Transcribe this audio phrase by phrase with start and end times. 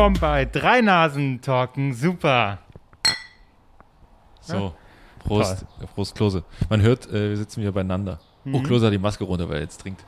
[0.00, 2.60] willkommen bei Drei Nasen Talken Super.
[4.40, 4.72] So,
[5.18, 6.42] Prost, äh, Prost, Klose.
[6.70, 8.18] Man hört, äh, wir sitzen wieder beieinander.
[8.44, 8.54] Mhm.
[8.54, 10.02] Oh, Klose hat die Maske runter, weil er jetzt trinkt.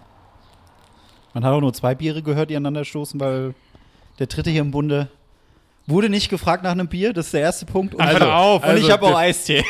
[1.34, 3.54] Man hat auch nur zwei Biere gehört, die aneinander stoßen, weil
[4.18, 5.10] der dritte hier im Bunde
[5.86, 7.12] wurde nicht gefragt nach einem Bier.
[7.12, 7.94] Das ist der erste Punkt.
[7.94, 8.62] Und, Also, auf.
[8.62, 9.64] und also ich habe auch Eistee.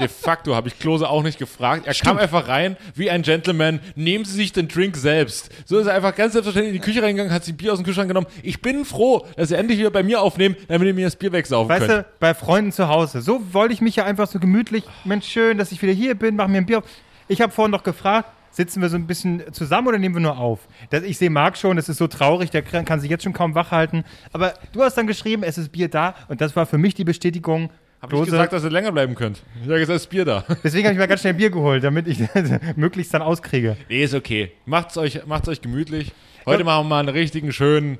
[0.00, 1.86] De facto habe ich Klose auch nicht gefragt.
[1.86, 3.80] Er kam einfach rein wie ein Gentleman.
[3.94, 5.50] Nehmen Sie sich den Drink selbst.
[5.64, 7.84] So ist er einfach ganz selbstverständlich in die Küche reingegangen, hat sich Bier aus dem
[7.84, 8.26] Kühlschrank genommen.
[8.42, 11.32] Ich bin froh, dass Sie endlich wieder bei mir aufnehmen, damit ihr mir das Bier
[11.32, 12.04] wegsaufen Weißt könnt.
[12.06, 13.20] du, bei Freunden zu Hause.
[13.22, 14.84] So wollte ich mich ja einfach so gemütlich.
[15.04, 16.84] Mensch, schön, dass ich wieder hier bin, mach mir ein Bier auf.
[17.28, 20.38] Ich habe vorhin noch gefragt, sitzen wir so ein bisschen zusammen oder nehmen wir nur
[20.38, 20.60] auf?
[20.88, 23.34] Das, ich sehe Marc schon, das ist so traurig, der kann kann sich jetzt schon
[23.34, 24.02] kaum wach halten.
[24.32, 27.04] Aber du hast dann geschrieben, es ist Bier da und das war für mich die
[27.04, 27.70] Bestätigung.
[28.00, 29.42] Hab ich gesagt, dass ihr länger bleiben könnt.
[29.62, 30.44] Ich habe gesagt, das Bier da.
[30.64, 32.18] Deswegen habe ich mir ganz schnell Bier geholt, damit ich
[32.76, 33.76] möglichst dann auskriege.
[33.88, 34.52] Nee, ist okay.
[34.64, 36.12] Macht's euch, macht's euch gemütlich.
[36.46, 37.98] Heute machen wir mal einen richtigen schönen,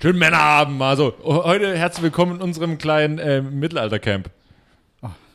[0.00, 0.80] schönen Männerabend.
[0.80, 4.30] Also, heute herzlich willkommen in unserem kleinen äh, Mittelaltercamp.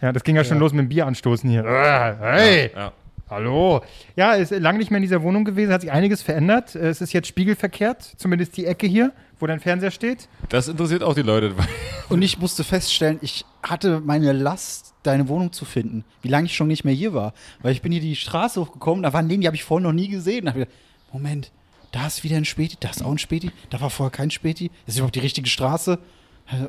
[0.02, 1.66] Ja, das ging ja schon los mit dem Bier anstoßen hier.
[1.66, 2.72] Ah, Hey!
[2.74, 2.94] Ja.
[3.30, 3.82] Hallo.
[4.16, 6.74] Ja, ist lange nicht mehr in dieser Wohnung gewesen, hat sich einiges verändert.
[6.74, 10.28] Es ist jetzt spiegelverkehrt, zumindest die Ecke hier, wo dein Fernseher steht.
[10.50, 11.54] Das interessiert auch die Leute.
[12.10, 16.56] Und ich musste feststellen, ich hatte meine Last, deine Wohnung zu finden, wie lange ich
[16.56, 17.34] schon nicht mehr hier war.
[17.62, 19.94] Weil ich bin hier die Straße hochgekommen, da waren Läden, die habe ich vorher noch
[19.94, 20.46] nie gesehen.
[20.46, 20.80] Da hab ich gedacht,
[21.14, 21.52] Moment,
[21.92, 24.72] da ist wieder ein Späti, da ist auch ein Späti, da war vorher kein Späti.
[24.88, 26.00] Ist überhaupt die richtige Straße?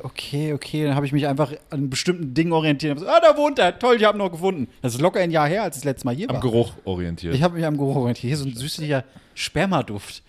[0.03, 2.99] Okay, okay, dann habe ich mich einfach an bestimmten Dingen orientiert.
[3.07, 4.67] Ah, da wohnt er, toll, ich habe ihn noch gefunden.
[4.81, 6.41] Das ist locker ein Jahr her, als ich das letzte Mal hier Am war.
[6.41, 7.33] Geruch orientiert.
[7.33, 8.21] Ich habe mich am Geruch orientiert.
[8.21, 10.21] Hier ist so ein süßlicher Spermaduft.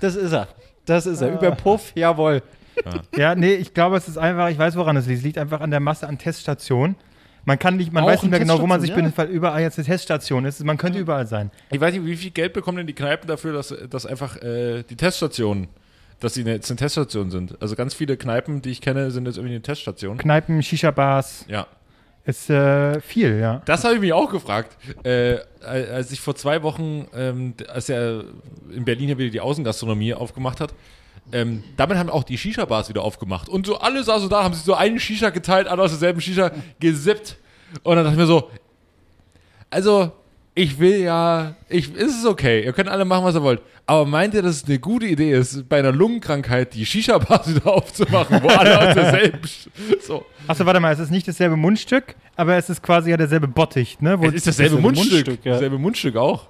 [0.00, 0.48] Das ist er.
[0.84, 1.32] Das ist er.
[1.32, 2.42] Über Puff, jawohl.
[3.16, 5.18] Ja, nee, ich glaube, es ist einfach, ich weiß, woran es liegt.
[5.18, 6.96] Es liegt einfach an der Masse an Teststationen.
[7.46, 9.36] Man kann nicht, man Auch weiß nicht mehr genau, wo man sich Teststation, befindet, weil
[9.36, 10.62] überall jetzt eine Teststation ist.
[10.62, 11.50] Man könnte überall sein.
[11.70, 14.82] Ich weiß nicht, wie viel Geld bekommen denn die Kneipen dafür, dass, dass einfach äh,
[14.82, 15.68] die Teststationen,
[16.20, 17.60] dass sie jetzt eine Teststation sind.
[17.60, 20.18] Also ganz viele Kneipen, die ich kenne, sind jetzt irgendwie eine Teststation.
[20.18, 21.66] Kneipen, Shisha-Bars, Ja.
[22.24, 23.62] ist äh, viel, ja.
[23.64, 24.76] Das habe ich mich auch gefragt.
[25.04, 28.24] Äh, als ich vor zwei Wochen, ähm, als er
[28.74, 30.74] in Berlin ja wieder die Außengastronomie aufgemacht hat,
[31.32, 33.48] ähm, damit haben auch die Shisha-Bars wieder aufgemacht.
[33.48, 36.20] Und so alle saßen so da, haben sich so einen Shisha geteilt, alle aus derselben
[36.20, 36.50] Shisha
[36.80, 37.36] gesippt.
[37.82, 38.50] Und dann dachte ich mir so,
[39.70, 40.12] also,
[40.54, 43.62] ich will ja, ich, ist es okay, ihr könnt alle machen, was ihr wollt.
[43.90, 47.72] Aber meint ihr, dass es eine gute Idee ist, bei einer Lungenkrankheit die Shisha-Bars wieder
[47.74, 49.40] aufzumachen, wo alle aus derselben,
[50.00, 50.24] so.
[50.46, 54.00] Achso, warte mal, es ist nicht dasselbe Mundstück, aber es ist quasi ja derselbe Bottich,
[54.00, 54.16] ne?
[54.20, 55.52] Wo Es ist dasselbe dasselbe Mundstück, Mundstück, ja.
[55.54, 56.46] dasselbe Mundstück auch.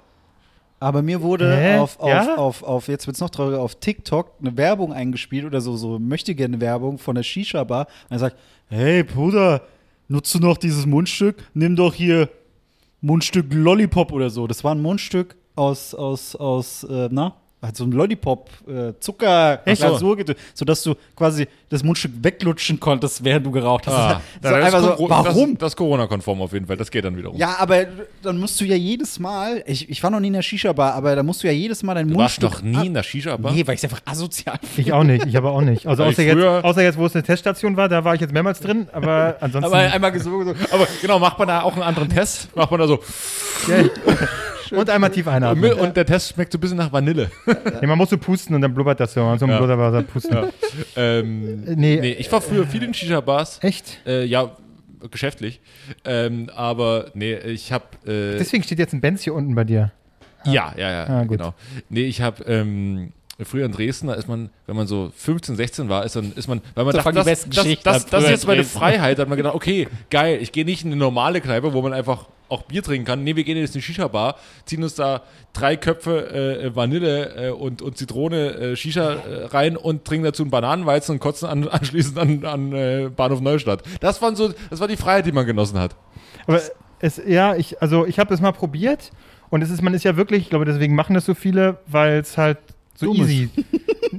[0.79, 1.77] Aber mir wurde Hä?
[1.79, 2.35] auf, auf, Ja?
[2.35, 6.35] auf, auf, jetzt wird's noch trauriger, auf TikTok eine Werbung eingespielt oder so, so möchte
[6.35, 7.87] gerne Werbung von der Shisha-Bar.
[8.07, 8.35] Und er sagt,
[8.69, 9.63] hey Bruder,
[10.07, 11.37] nutzt du noch dieses Mundstück?
[11.55, 12.29] Nimm doch hier
[13.01, 14.45] Mundstück Lollipop oder so.
[14.45, 17.33] Das war ein Mundstück aus, aus, aus, äh, na?
[17.63, 19.57] Halt so ein Lollipop, äh, Zucker?
[19.63, 20.17] Glasur,
[20.55, 23.93] sodass du quasi das Mundstück weglutschen konntest, während du geraucht hast.
[23.93, 25.51] Ah, das ist einfach so, Coro- warum?
[25.51, 26.77] Das, das Corona-konform auf jeden Fall.
[26.77, 27.37] Das geht dann wiederum.
[27.37, 27.85] Ja, aber
[28.23, 31.15] dann musst du ja jedes Mal, ich, ich war noch nie in der Shisha-Bar, aber
[31.15, 32.63] da musst du ja jedes Mal dein du warst Mundstück.
[32.65, 33.51] noch nie in der Shisha-Bar?
[33.51, 35.85] Nee, weil ich einfach asozial Ich auch nicht, ich aber auch nicht.
[35.85, 38.59] Also außer jetzt, außer jetzt, wo es eine Teststation war, da war ich jetzt mehrmals
[38.59, 39.71] drin, aber ansonsten.
[39.71, 40.19] Aber einmal.
[40.19, 40.55] So.
[40.71, 42.55] Aber genau, macht man da auch einen anderen Test?
[42.55, 42.99] Macht man da so.
[44.71, 45.73] und einmal tief einatmen.
[45.73, 47.29] Und der Test schmeckt so ein bisschen nach Vanille.
[47.81, 49.21] Nee, man muss so pusten und dann blubbert das so.
[49.37, 49.57] So ein Ja.
[49.57, 50.37] Blubberwasser pusten.
[50.95, 51.97] ähm, Nee.
[52.01, 53.59] nee, ich war früher viel in Shisha-Bars.
[53.61, 53.99] Echt?
[54.05, 54.51] Äh, ja,
[55.09, 55.61] geschäftlich.
[56.05, 57.95] Ähm, aber nee, ich hab.
[58.07, 59.91] Äh, Deswegen steht jetzt ein Benz hier unten bei dir.
[60.45, 61.37] Ja, ja, ja, Ah, gut.
[61.37, 61.53] genau.
[61.89, 63.11] Nee, ich habe ähm,
[63.45, 66.47] früher in Dresden, da ist man, wenn man so 15, 16 war, ist dann ist
[66.47, 68.63] man, weil man Da dachte, das, besten das, das, an, das ist jetzt meine.
[68.63, 71.81] Freiheit, da hat man gedacht, okay, geil, ich gehe nicht in eine normale Kneipe, wo
[71.81, 73.23] man einfach auch Bier trinken kann.
[73.23, 74.35] Nee, wir gehen jetzt in eine Shisha-Bar,
[74.65, 75.21] ziehen uns da
[75.53, 80.43] drei Köpfe äh, Vanille äh, und, und Zitrone äh, Shisha äh, rein und trinken dazu
[80.43, 83.83] einen Bananenweizen und kotzen an, anschließend an, an äh, Bahnhof Neustadt.
[84.01, 85.95] Das waren so, das war die Freiheit, die man genossen hat.
[86.45, 86.61] Aber
[86.99, 89.11] es, ja, ich, also ich habe das mal probiert
[89.49, 92.19] und es ist, man ist ja wirklich, ich glaube, deswegen machen das so viele, weil
[92.19, 92.57] es halt
[93.01, 93.29] so Dumm ist.
[93.29, 93.49] easy.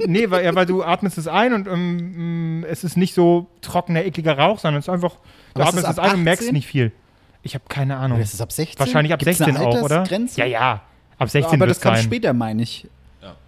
[0.07, 4.05] nee, weil, ja, weil du atmest es ein und ähm, es ist nicht so trockener,
[4.05, 5.17] ekliger Rauch, sondern es ist einfach,
[5.55, 6.53] du Aber ist atmest es es ein und merkst 18?
[6.55, 6.93] nicht viel.
[7.43, 8.21] Ich habe keine Ahnung.
[8.21, 8.79] Ist das ab 16?
[8.79, 10.05] Wahrscheinlich ab Gibt's 16 eine auch, oder?
[10.37, 10.83] Ja, ja.
[11.19, 12.05] Ab 16 Aber das kam sein.
[12.05, 12.87] später, meine ich.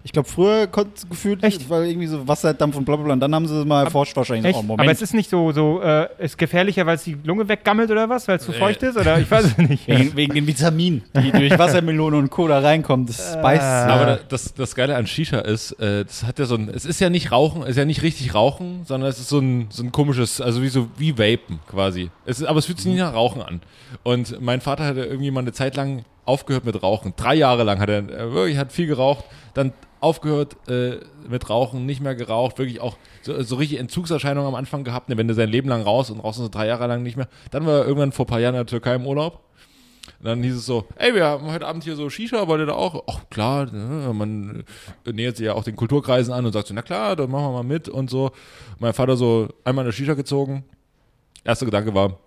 [0.03, 1.69] Ich glaube, früher konnte gefühlt, Echt?
[1.69, 3.13] weil irgendwie so Wasserdampf und bla bla bla.
[3.13, 4.45] Und dann haben sie es mal erforscht wahrscheinlich.
[4.45, 4.55] Echt?
[4.59, 4.81] Oh, Moment.
[4.81, 8.07] Aber es ist nicht so, so äh, ist gefährlicher, weil es die Lunge weggammelt oder
[8.07, 8.27] was?
[8.27, 8.95] Weil es zu feucht ist?
[8.97, 9.87] Oder ich weiß es nicht.
[9.87, 12.47] wegen, wegen den Vitaminen, die durch Wassermelone und Co.
[12.47, 13.05] da reinkommen.
[13.07, 13.63] Das beißt.
[13.63, 13.87] Ah.
[13.87, 16.85] Aber da- das, das Geile an Shisha ist, äh, das hat ja so ein, es
[16.85, 19.67] ist ja nicht Rauchen, es ist ja nicht richtig Rauchen, sondern es ist so ein,
[19.71, 22.11] so ein komisches, also wie so, wie Vapen quasi.
[22.25, 23.61] Es ist, aber es fühlt sich nicht nach Rauchen an.
[24.03, 27.13] Und mein Vater hatte irgendwie mal eine Zeit lang aufgehört mit Rauchen.
[27.15, 31.85] Drei Jahre lang hat er, er wirklich hat viel geraucht, dann aufgehört äh, mit Rauchen,
[31.85, 35.33] nicht mehr geraucht, wirklich auch so, so richtig Entzugserscheinungen am Anfang gehabt, ne, wenn du
[35.33, 37.27] sein Leben lang raus und raus und so drei Jahre lang nicht mehr.
[37.51, 39.41] Dann war er irgendwann vor ein paar Jahren in der Türkei im Urlaub.
[40.19, 42.67] Und dann hieß es so, ey, wir haben heute Abend hier so Shisha, wollt ihr
[42.67, 43.03] da auch?
[43.07, 44.63] Ach klar, ne, man
[45.05, 47.45] äh, nähert sich ja auch den Kulturkreisen an und sagt so, na klar, dann machen
[47.45, 48.31] wir mal mit und so.
[48.79, 50.65] Mein Vater so einmal eine Shisha gezogen.
[51.43, 52.19] Erster Gedanke war,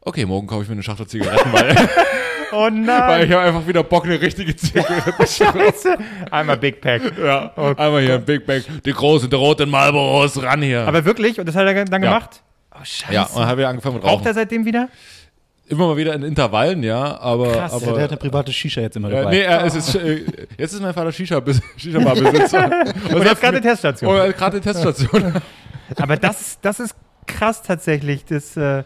[0.00, 1.76] okay, morgen kaufe ich mir eine Schachtel Zigaretten, weil,
[2.54, 3.26] Oh weil nein!
[3.26, 5.96] ich habe einfach wieder Bock, eine richtige Zigarette Scheiße!
[6.30, 7.02] Einmal Big Pack.
[7.22, 10.86] Ja, Oh einmal hier ein Big Bag, die großen, die roten Marlboros, ran hier.
[10.86, 11.38] Aber wirklich?
[11.40, 12.10] Und das hat er dann Ja.
[12.10, 12.42] gemacht?
[12.72, 13.12] Oh, scheiße.
[13.12, 14.26] ja, und dann habe ich angefangen mit Raucht Rauchen.
[14.26, 14.88] er seitdem wieder?
[15.66, 17.50] Immer mal wieder in Intervallen, ja, aber.
[17.52, 17.72] Krass.
[17.72, 19.30] aber Ja, der hat eine private Shisha jetzt immer dabei.
[19.30, 20.22] nee, er, es ist, äh,
[20.58, 21.66] jetzt ist mein Vater Shisha-Besitzer.
[21.76, 22.84] Shisha-Bar-Besitzer.
[23.14, 24.10] Und gerade Teststation.
[24.12, 25.40] Oh, er hat gerade eine Teststation.
[25.96, 26.94] Aber das, ist- das ist
[27.26, 28.26] krass tatsächlich.
[28.26, 28.82] Das, äh,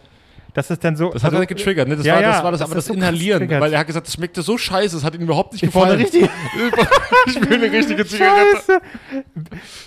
[0.54, 1.10] das ist dann so.
[1.10, 1.96] Das hat also, er getriggert, ne?
[1.96, 3.48] Das Ja, war ja, das, war das, das aber das so Inhalieren.
[3.48, 5.98] Weil er hat gesagt, das schmeckte so scheiße, es hat ihm überhaupt nicht Ich gefallen.
[6.00, 6.28] richtig.
[7.26, 8.56] ich will eine richtige Zigarette.
[8.56, 8.80] Scheiße.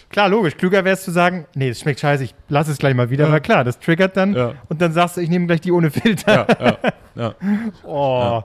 [0.10, 0.56] Klar, logisch.
[0.58, 3.28] Klüger wäre es zu sagen, nee, es schmeckt scheiße, ich lass es gleich mal wieder.
[3.28, 4.34] Aber klar, das triggert dann.
[4.34, 4.54] Ja.
[4.70, 6.48] Und dann sagst du, ich nehme gleich die ohne Filter.
[6.60, 6.78] Ja, ja,
[7.16, 7.36] ja.
[7.86, 8.44] Oh.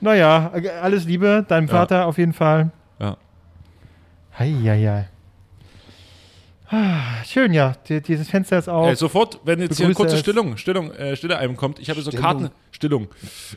[0.00, 0.50] Naja,
[0.82, 1.72] alles Liebe, deinem Ja.
[1.74, 2.70] Vater auf jeden Fall.
[2.98, 3.16] Ja.
[4.38, 5.06] Heieiei.
[5.06, 5.09] Ah,
[7.26, 7.74] Schön, ja.
[7.88, 8.88] Die, dieses Fenster ist auf.
[8.88, 10.16] Äh, sofort, wenn jetzt hier eine kurze.
[10.16, 12.24] Stillung, Stillung, äh, Stille einem kommt, ich habe so Stillung.
[12.24, 13.08] Karten, Stillung,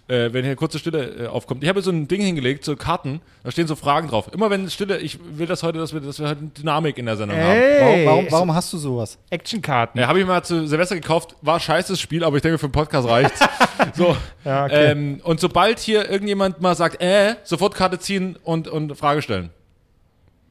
[0.07, 1.63] äh, wenn hier eine kurze Stille äh, aufkommt.
[1.63, 4.31] Ich habe so ein Ding hingelegt, so Karten, da stehen so Fragen drauf.
[4.33, 7.06] Immer wenn Stille, ich will das heute, dass wir, dass wir halt eine Dynamik in
[7.06, 7.50] der Sendung haben.
[7.51, 9.19] Ey, Warum, warum, warum hast du sowas?
[9.30, 10.01] Actionkarten.
[10.01, 12.68] Ja, habe ich mal zu Silvester gekauft, war scheiße das Spiel, aber ich denke, für
[12.68, 13.39] den Podcast reicht's.
[13.94, 14.18] so.
[14.44, 14.92] Ja, okay.
[14.92, 19.51] ähm, und sobald hier irgendjemand mal sagt, äh, sofort Karte ziehen und, und Frage stellen.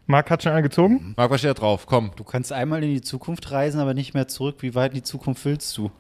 [0.07, 1.15] Marc hat schon angezogen.
[1.17, 1.87] Marc, was steht da drauf?
[1.87, 2.13] Komm.
[2.17, 4.57] Du kannst einmal in die Zukunft reisen, aber nicht mehr zurück.
[4.61, 5.91] Wie weit in die Zukunft willst du?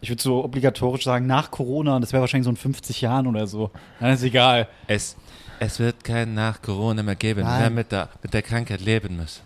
[0.00, 3.26] Ich würde so obligatorisch sagen, nach Corona, und das wäre wahrscheinlich so in 50 Jahren
[3.26, 3.70] oder so.
[4.00, 4.68] Dann ist egal.
[4.86, 5.16] Es,
[5.60, 7.40] es wird kein nach Corona mehr geben.
[7.42, 7.52] Nein.
[7.52, 9.42] Wir werden mit der, mit der Krankheit leben müssen.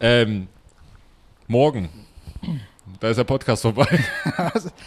[0.00, 0.46] Ähm,
[1.48, 1.88] morgen.
[3.06, 3.86] Da ist der Podcast vorbei.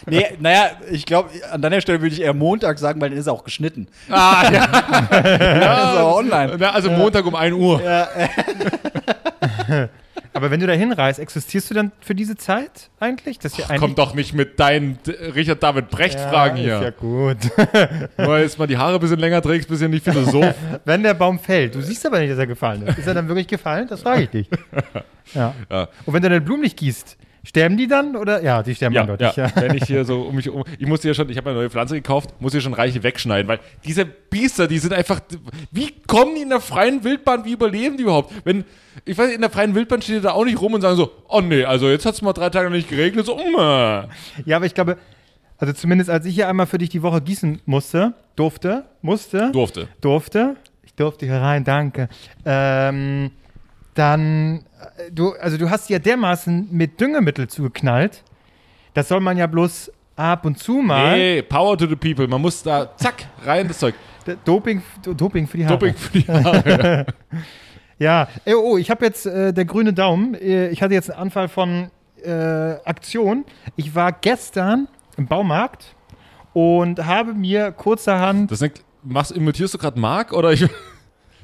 [0.05, 3.27] Nee, naja, ich glaube, an deiner Stelle würde ich eher Montag sagen, weil dann ist
[3.27, 3.87] er auch geschnitten.
[4.09, 4.67] ah, ja.
[5.09, 6.57] Das ist auch online.
[6.59, 7.81] Na, also Montag um 1 Uhr.
[10.33, 13.39] Aber wenn du da hinreist, existierst du dann für diese Zeit eigentlich?
[13.39, 13.79] Das ja eigentlich.
[13.79, 14.99] Komm doch nicht mit deinen
[15.33, 16.75] Richard David Brecht-Fragen ja, hier.
[16.75, 17.37] Ist ja gut.
[18.17, 20.55] Nur jetzt mal die Haare ein bisschen länger trägst, bist ja nicht Philosoph.
[20.83, 22.97] wenn der Baum fällt, du siehst aber nicht, dass er gefallen ist.
[22.97, 23.87] Ist er dann wirklich gefallen?
[23.87, 24.49] Das frage ich dich.
[25.33, 25.55] Ja.
[25.69, 25.87] Ja.
[26.05, 28.15] Und wenn du deine Blumen nicht gießt, sterben die dann?
[28.15, 28.41] Oder?
[28.43, 29.35] Ja, die sterben Ja, eindeutig.
[29.35, 29.51] ja.
[29.55, 30.63] Wenn ich hier so um mich um.
[30.77, 33.47] Ich musste ja schon, ich habe eine neue Pflanze gekauft, muss hier schon reiche wegschneiden,
[33.47, 35.21] weil diese Biester, die sind einfach.
[35.71, 37.45] Wie kommen die in der freien Wildbahn?
[37.45, 38.33] Wie überleben die überhaupt?
[38.43, 38.65] Wenn.
[39.05, 41.11] Ich weiß, in der freien Wildbahn stehen die da auch nicht rum und sagen so,
[41.29, 44.09] oh nee, also jetzt hat es mal drei Tage nicht geregnet, so, mm.
[44.45, 44.97] ja, aber ich glaube,
[45.57, 49.87] also zumindest als ich hier einmal für dich die Woche gießen musste, durfte, musste, durfte.
[50.01, 52.09] durfte, ich durfte hier rein, danke,
[52.45, 53.31] ähm,
[53.93, 54.65] dann,
[55.11, 58.23] du, also du hast ja dermaßen mit Düngemittel zugeknallt,
[58.93, 62.27] das soll man ja bloß ab und zu mal, Nee, Power to the people.
[62.27, 63.95] Man muss da, zack, rein das Zeug.
[64.45, 65.77] Doping, Doping für die Haare.
[65.77, 67.05] Doping für die Haare.
[67.97, 70.33] Ja, äh, oh, ich habe jetzt äh, der grüne Daumen.
[70.35, 71.91] Äh, ich hatte jetzt einen Anfall von
[72.23, 73.45] äh, Aktion.
[73.75, 75.95] Ich war gestern im Baumarkt
[76.53, 78.51] und habe mir kurzerhand.
[78.51, 80.65] Das ist, machst, imitierst du gerade Marc oder ich.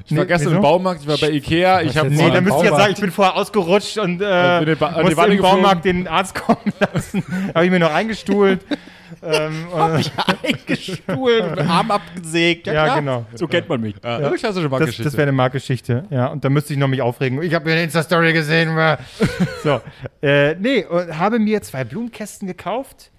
[0.08, 0.56] Ich war Nee, gestern wieso?
[0.58, 2.64] im Baumarkt, ich war bei Ikea, ich habe jetzt Nee, Boah, da im müsst ihr
[2.66, 2.82] ja Baumarkt.
[2.84, 5.42] sagen, ich bin vorher ausgerutscht und äh, bin den Ba- musste im geflogen.
[5.42, 7.24] Baumarkt den Arzt kommen lassen.
[7.56, 8.62] habe ich mir noch eingestuhlt.
[9.24, 10.12] ähm, und,
[10.44, 12.68] Eingestuhlt, Arm abgesägt.
[12.68, 13.26] Ja, genau.
[13.36, 13.96] So kennt man mich.
[14.04, 15.04] Ja, eine klassische das Marktgeschichte.
[15.04, 16.04] das wäre eine Marktgeschichte.
[16.10, 17.42] Ja, und da müsste ich noch mich aufregen.
[17.42, 18.76] Ich habe mir eine Insta-Story gesehen.
[19.64, 19.82] so,
[20.22, 23.12] äh, nee, und habe mir zwei Blumenkästen gekauft.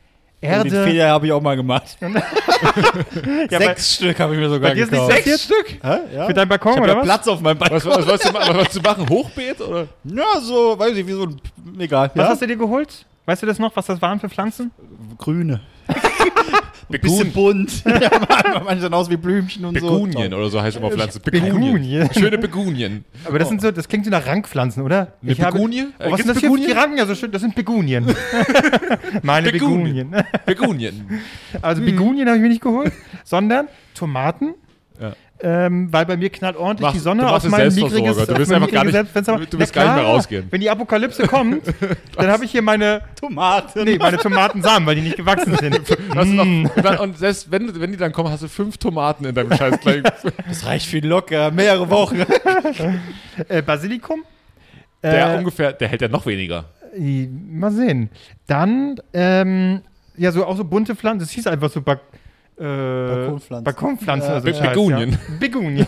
[0.47, 0.85] Den Erde.
[0.85, 1.97] Fehler habe ich auch mal gemacht.
[3.51, 5.25] Ja, bei, Sechs Stück habe ich mir sogar bei dir ist nicht gekauft.
[5.25, 5.79] sechs Stück?
[5.83, 6.27] Ja?
[6.27, 7.07] für deinen Balkon ich habe oder ja was?
[7.07, 7.77] Platz auf meinem Balkon.
[7.77, 9.09] Was, was, wolltest du, ma- was wolltest du machen?
[9.09, 9.61] Hochbeet?
[9.61, 9.87] Oder?
[10.05, 11.41] Ja, so, weiß ich, wie so ein.
[11.79, 12.11] Egal.
[12.15, 12.29] Was Ja?
[12.31, 13.05] hast du dir geholt?
[13.27, 14.71] Weißt du das noch, was das waren für Pflanzen?
[15.19, 15.61] Grüne.
[16.89, 17.85] Bisschen bunt.
[17.87, 20.37] ja, manchmal manche sehen aus wie Blümchen und Begunien so.
[20.37, 21.19] oder so heißt immer Pflanze.
[21.21, 22.09] Begunien.
[22.13, 23.05] Schöne Begunien.
[23.25, 25.15] Aber das sind so, das klingt so nach Rankpflanzen, oder?
[25.23, 25.87] Eine Ich habe- Begunie?
[25.99, 26.79] Oh, was sind das gibt's hier für die Begunien?
[26.79, 26.99] Ranken?
[26.99, 28.07] Ja, so schön, das sind Begunien.
[29.23, 30.11] Meine Begunien.
[30.11, 30.25] Begunien.
[30.47, 31.21] Begunien.
[31.63, 32.93] Also Begunien habe ich mir nicht geholt,
[33.25, 34.55] sondern Tomaten,
[35.01, 35.15] Ja.
[35.43, 38.63] Ähm, weil bei mir knallt ordentlich Mach- die Sonne auf mein mickriges Du willst mein
[38.63, 39.37] einfach gar nicht- Fenster.
[39.39, 40.47] du willst gar nicht mehr rausgehen.
[40.51, 41.63] Wenn die Apokalypse kommt,
[42.17, 43.85] dann habe ich hier meine, Tomaten.
[43.85, 45.79] nee, meine Tomatensamen, weil die nicht gewachsen sind.
[46.15, 46.67] Du noch, Mm.
[47.01, 49.75] und, selbst wenn, wenn die dann kommen, hast du fünf Tomaten in deinem scheiß.
[50.49, 52.25] Das reicht für locker mehrere Wochen.
[53.49, 54.23] äh, Basilikum.
[55.03, 56.65] Der Äh, ungefähr, der hält ja noch weniger.
[56.99, 58.09] Mal sehen.
[58.47, 59.83] Dann, ähm,
[60.17, 61.21] ja, so auch so bunte Pflanzen.
[61.21, 62.01] Das hieß einfach so Bak
[62.59, 63.65] äh, Balkonpflanzen.
[63.65, 64.31] Balkonpflanzen.
[64.31, 65.11] Ja, oder so Be- Scheiß, Begonien.
[65.13, 65.19] Ja.
[65.39, 65.87] Begonien.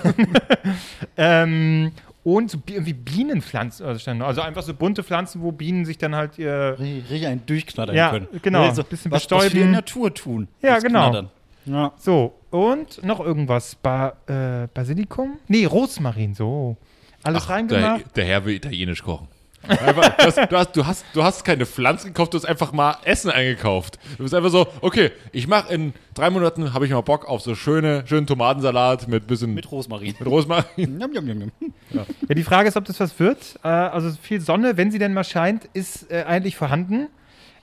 [1.16, 1.92] ähm,
[2.24, 3.86] und so irgendwie Bienenpflanzen.
[3.86, 6.76] Also, also einfach so bunte Pflanzen, wo Bienen sich dann halt ihr.
[6.78, 8.28] Richtig einen durchknattern Ja, können.
[8.42, 8.62] genau.
[8.64, 9.56] Also, Bisschen was, was wir bestäuben.
[9.64, 10.48] in der Natur tun.
[10.60, 11.22] Ja, genau.
[11.64, 11.92] Ja.
[11.96, 13.74] So, und noch irgendwas.
[13.76, 15.38] Ba äh, Basilikum?
[15.48, 16.76] Nee, Rosmarin, so.
[17.22, 18.16] Alles der, reingemacht.
[18.16, 19.28] der Herr will italienisch kochen.
[19.68, 22.72] Einfach, du, hast, du, hast, du, hast, du hast keine Pflanzen gekauft, du hast einfach
[22.72, 23.98] mal Essen eingekauft.
[24.16, 27.42] Du bist einfach so, okay, ich mache in drei Monaten, habe ich mal Bock auf
[27.42, 30.14] so schöne, schönen Tomatensalat mit bisschen Mit Rosmarin.
[30.18, 30.96] mit Rosmarin.
[30.96, 31.52] Njam, njam, njam, njam.
[31.90, 33.58] Ja, die Frage ist, ob das was wird.
[33.62, 37.08] Äh, also viel Sonne, wenn sie denn mal scheint, ist äh, eigentlich vorhanden.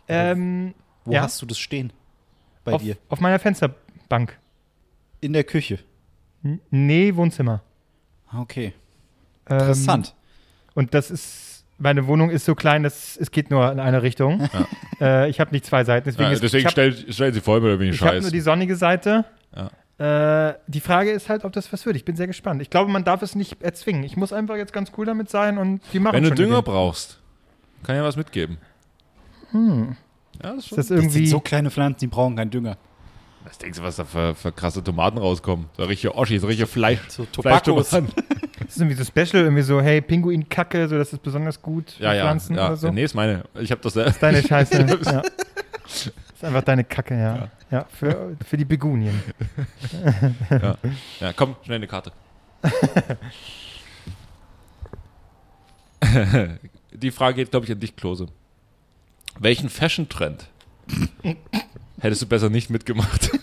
[0.07, 0.73] Ähm,
[1.05, 1.21] Wo Ja.
[1.23, 1.91] hast du das stehen?
[2.63, 2.97] Bei auf, dir?
[3.09, 4.37] auf meiner Fensterbank.
[5.21, 5.79] In der Küche.
[6.43, 7.61] N nee, Wohnzimmer.
[8.27, 8.73] Ah, Okay.
[9.47, 10.15] Ähm, Interessant.
[10.73, 14.47] Und das ist, meine Wohnung ist so klein, dass es geht nur in eine Richtung.
[15.01, 17.41] Äh, ich habe nicht zwei Seiten, deswegen, Ja, ist, deswegen ich habe stell, stellen sie
[17.41, 18.21] vor, mir bin ich ich hab scheiße.
[18.21, 19.25] nur die sonnige Seite.
[19.55, 19.69] Ja.
[20.49, 21.95] Äh, die Frage ist halt, ob das was wird.
[21.95, 22.61] Ich bin sehr gespannt.
[22.61, 24.03] Ich glaube, man darf es nicht erzwingen.
[24.03, 26.57] Ich muss einfach jetzt ganz cool damit sein und die machen Wenn du schon Dünger
[26.57, 27.19] mit brauchst,
[27.83, 28.57] kann ich ja was mitgeben.
[29.51, 29.95] Hm.
[30.43, 30.77] Ja, das ist schon.
[30.77, 31.27] Ist das Das sind irgendwie.
[31.27, 32.77] so kleine Pflanzen, die brauchen keinen Dünger.
[33.45, 35.69] Was denkst du, was da für, für krasse Tomaten rauskommen?
[35.77, 36.99] So richtige Oschi, so richtige Fleisch.
[37.07, 37.25] So.
[37.25, 37.91] Tobacos.
[38.57, 42.03] Das ist irgendwie so special, irgendwie so, hey, Pinguin-Kacke, so das ist besonders gut für
[42.03, 42.23] Ja, ja.
[42.23, 42.67] Pflanzen ja.
[42.67, 42.89] oder so.
[42.89, 43.43] Nee, ist meine.
[43.59, 44.23] Ich habe das selbst.
[44.23, 44.77] Deine Scheiße.
[45.05, 45.21] ja.
[45.83, 47.49] Das ist einfach deine Kacke, ja.
[47.69, 49.21] Ja, für, für die Begunien.
[51.19, 52.11] Ja, komm, schnell eine Karte.
[56.93, 58.27] Die Frage geht, glaube ich, an dich, Klose.
[59.37, 60.47] Welchen Fashion-Trend
[62.05, 63.31] hättest du besser nicht mitgemacht?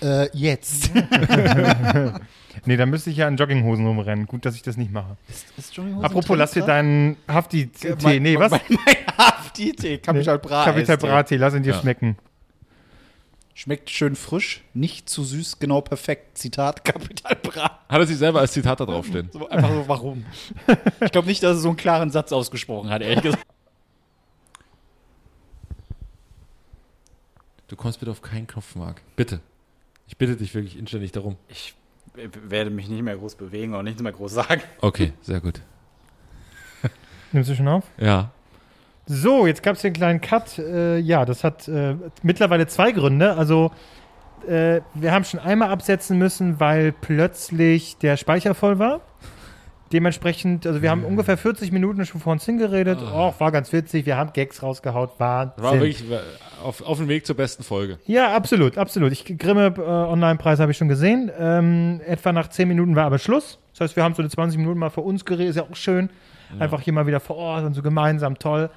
[0.00, 0.90] Äh, jetzt.
[2.64, 4.26] Nee, da müsste ich ja in Jogginghosen rumrennen.
[4.26, 5.16] Gut, dass ich das nicht mache.
[5.56, 8.50] Ist Johnny Apropos, lass dir deinen Hafti-Tee, Mein- nee, was?
[8.50, 10.64] Mein, mein Hafti-Tee, Kapital Bra.
[10.64, 10.98] Kapital.
[10.98, 11.80] Brati, lass ihn dir Ja.
[11.80, 12.18] schmecken.
[13.54, 16.36] Schmeckt schön frisch, nicht zu süß, genau perfekt.
[16.36, 17.62] Zitat Kapital Bra.
[17.88, 19.30] Hat er sich selber als Zitat da draufstehen?
[19.32, 20.26] So, einfach so, warum?
[21.00, 23.46] Ich glaube nicht, dass er so einen klaren Satz ausgesprochen hat, ehrlich gesagt.
[27.68, 29.02] Du kommst bitte auf keinen Knopf, Marc.
[29.14, 29.40] Bitte.
[30.06, 31.36] Ich bitte dich wirklich inständig darum.
[31.48, 31.74] Ich
[32.14, 34.62] werde mich nicht mehr groß bewegen und nichts mehr groß sagen.
[34.80, 35.60] Okay, sehr gut.
[37.32, 37.84] Nimmst du schon auf?
[37.98, 38.30] Ja.
[39.04, 40.58] So, jetzt gab es hier einen kleinen Cut.
[40.58, 43.34] Äh, ja, das hat äh, mittlerweile zwei Gründe.
[43.34, 43.70] Also,
[44.46, 49.02] äh, wir haben schon einmal absetzen müssen, weil plötzlich der Speicher voll war.
[49.92, 52.98] Dementsprechend, also wir haben ungefähr 40 Minuten schon vor uns hingeredet.
[53.02, 54.04] Oh, war ganz witzig.
[54.04, 55.12] Wir haben Gags rausgehaut.
[55.18, 56.04] War, War wirklich
[56.62, 57.98] auf, auf dem Weg zur besten Folge.
[58.06, 59.12] Ja, absolut, absolut.
[59.12, 61.30] Ich, Grimme äh, Online-Preis habe ich schon gesehen.
[61.38, 63.58] Ähm, etwa nach 10 Minuten war aber Schluss.
[63.72, 65.50] Das heißt, wir haben so eine 20 Minuten mal für uns geredet.
[65.50, 66.10] Ist ja auch schön.
[66.58, 68.70] Einfach hier mal wieder vor Ort und so gemeinsam toll.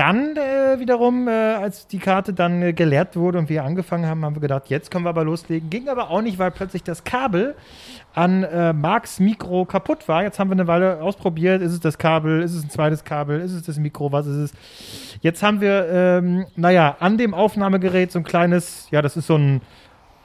[0.00, 4.24] Dann äh, wiederum, äh, als die Karte dann äh, geleert wurde und wir angefangen haben,
[4.24, 5.68] haben wir gedacht, jetzt können wir aber loslegen.
[5.68, 7.54] Ging aber auch nicht, weil plötzlich das Kabel
[8.14, 10.22] an äh, Marks Mikro kaputt war.
[10.22, 11.60] Jetzt haben wir eine Weile ausprobiert.
[11.60, 12.40] Ist es das Kabel?
[12.40, 13.42] Ist es ein zweites Kabel?
[13.42, 14.10] Ist es das Mikro?
[14.10, 14.52] Was ist es?
[15.20, 19.36] Jetzt haben wir, ähm, naja, an dem Aufnahmegerät so ein kleines, ja, das ist so
[19.36, 19.60] ein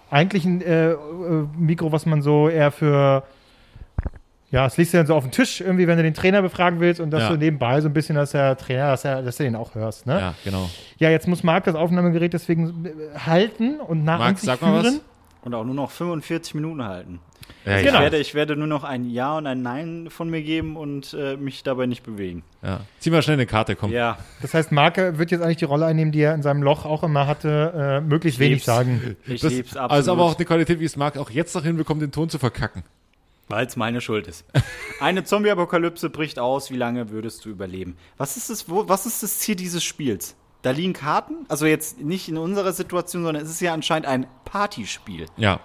[0.09, 0.97] eigentlich ein äh, äh,
[1.57, 3.23] Mikro, was man so eher für
[4.55, 6.79] ja, das legst du dann so auf den Tisch, irgendwie, wenn du den Trainer befragen
[6.79, 7.27] willst und das Ja.
[7.27, 10.05] so nebenbei so ein bisschen, dass der Trainer, dass, er, dass du den auch hörst.
[10.07, 10.13] Ne?
[10.13, 10.19] Ja.
[10.19, 10.69] Ja, genau.
[10.97, 14.87] jetzt muss Marc das Aufnahmegerät deswegen äh, halten und nach Marc, sag mal was.
[14.87, 15.01] führen.
[15.43, 17.19] Und auch nur noch 45 Minuten halten.
[17.65, 17.95] Ja, Genau.
[17.97, 21.13] Ich, werde, ich werde nur noch ein Ja und ein Nein von mir geben und
[21.13, 22.43] äh, mich dabei nicht bewegen.
[22.63, 22.79] ja.
[22.99, 23.91] Zieh mal schnell eine Karte, komm.
[23.91, 26.85] Ja, Das heißt, Marc wird jetzt eigentlich die Rolle einnehmen, die er in seinem Loch
[26.85, 28.65] auch immer hatte, äh, möglichst wenig lieb's.
[28.65, 29.17] sagen.
[29.27, 30.07] ich Das lieb's ist absolut.
[30.09, 32.83] aber auch eine Qualität, wie es Marc auch jetzt noch hinbekommt, den Ton zu verkacken.
[33.47, 34.43] Weil es meine Schuld ist.
[34.99, 36.71] Eine Zombie-Apokalypse bricht aus.
[36.71, 37.95] Wie lange würdest du überleben?
[38.17, 40.35] Was ist, das, wo, was ist das Ziel dieses Spiels?
[40.63, 41.45] Da liegen Karten?
[41.47, 45.27] Also jetzt nicht in unserer Situation, sondern es ist ja anscheinend ein Partyspiel.
[45.37, 45.59] Ja.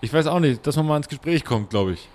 [0.00, 2.08] Ich weiß auch nicht, dass man mal ins Gespräch kommt, glaube ich.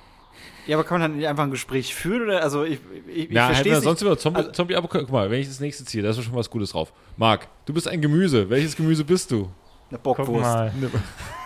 [0.68, 2.22] Ja, aber kann man dann nicht einfach ein Gespräch führen?
[2.24, 2.42] Oder?
[2.42, 5.12] Also ich, ich, ich Ja, hätten verstehe wir es sonst über Zombie, Also- Zombie guck
[5.12, 6.94] mal, wenn ich das nächste ziehe, da ist schon was Gutes drauf.
[7.18, 8.50] Marc, du bist ein Gemüse.
[8.50, 9.50] Welches Gemüse bist du?
[9.90, 10.44] Eine Guck Bockwurst.
[10.44, 10.72] mal.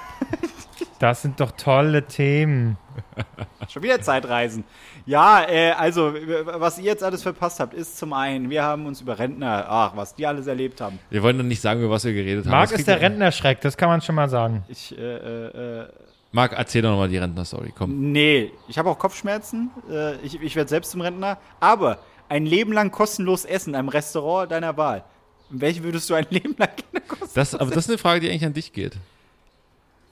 [0.99, 2.77] Das sind doch tolle Themen.
[3.69, 4.63] Schon wieder Zeitreisen.
[5.05, 9.01] Ja, äh, also, was ihr jetzt alles verpasst habt, ist zum einen, wir haben uns
[9.01, 10.99] über Rentner, ach, was die alles erlebt haben.
[11.09, 12.51] Wir wollen doch nicht sagen, über was wir geredet haben.
[12.51, 14.63] Marc Das ist der Rentnerschreck, das kann man schon mal sagen.
[14.67, 15.87] Ich, äh, äh, äh,
[16.31, 18.11] Marc, erzähl doch nochmal die Rentner-Story, komm.
[18.11, 19.69] Nee, ich habe auch Kopfschmerzen.
[19.89, 21.37] Äh, ich ich werde selbst zum Rentner.
[21.59, 25.03] Aber ein Leben lang kostenlos essen in einem Restaurant deiner Wahl.
[25.49, 26.69] Welche würdest du ein Leben lang
[27.07, 28.97] kostenlos Das, aber das ist eine Frage, die eigentlich an dich geht.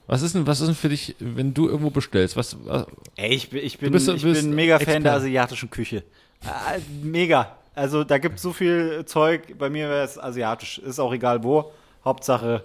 [0.06, 2.36] Was ist denn, was ist denn für dich, wenn du irgendwo bestellst?
[2.36, 2.86] Was, was
[3.16, 6.04] Ey, ich bin, ich bin, bist- ich bist bin mega Fan der asiatischen Küche.
[6.44, 7.56] Ah, mega.
[7.74, 9.58] Also da gibt es so viel Zeug.
[9.58, 10.78] Bei mir wäre es asiatisch.
[10.78, 11.72] Ist auch egal wo.
[12.04, 12.62] Hauptsache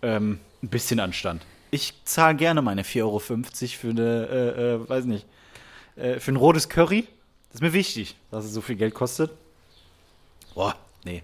[0.00, 1.42] ähm, ein bisschen Anstand.
[1.70, 3.34] Ich zahle gerne meine 4,50 Euro für
[3.90, 5.26] eine, äh, äh, weiß nicht,
[5.96, 7.06] äh, für ein rotes Curry.
[7.48, 9.30] Das ist mir wichtig, dass es so viel Geld kostet.
[10.54, 10.74] Boah,
[11.04, 11.22] nee.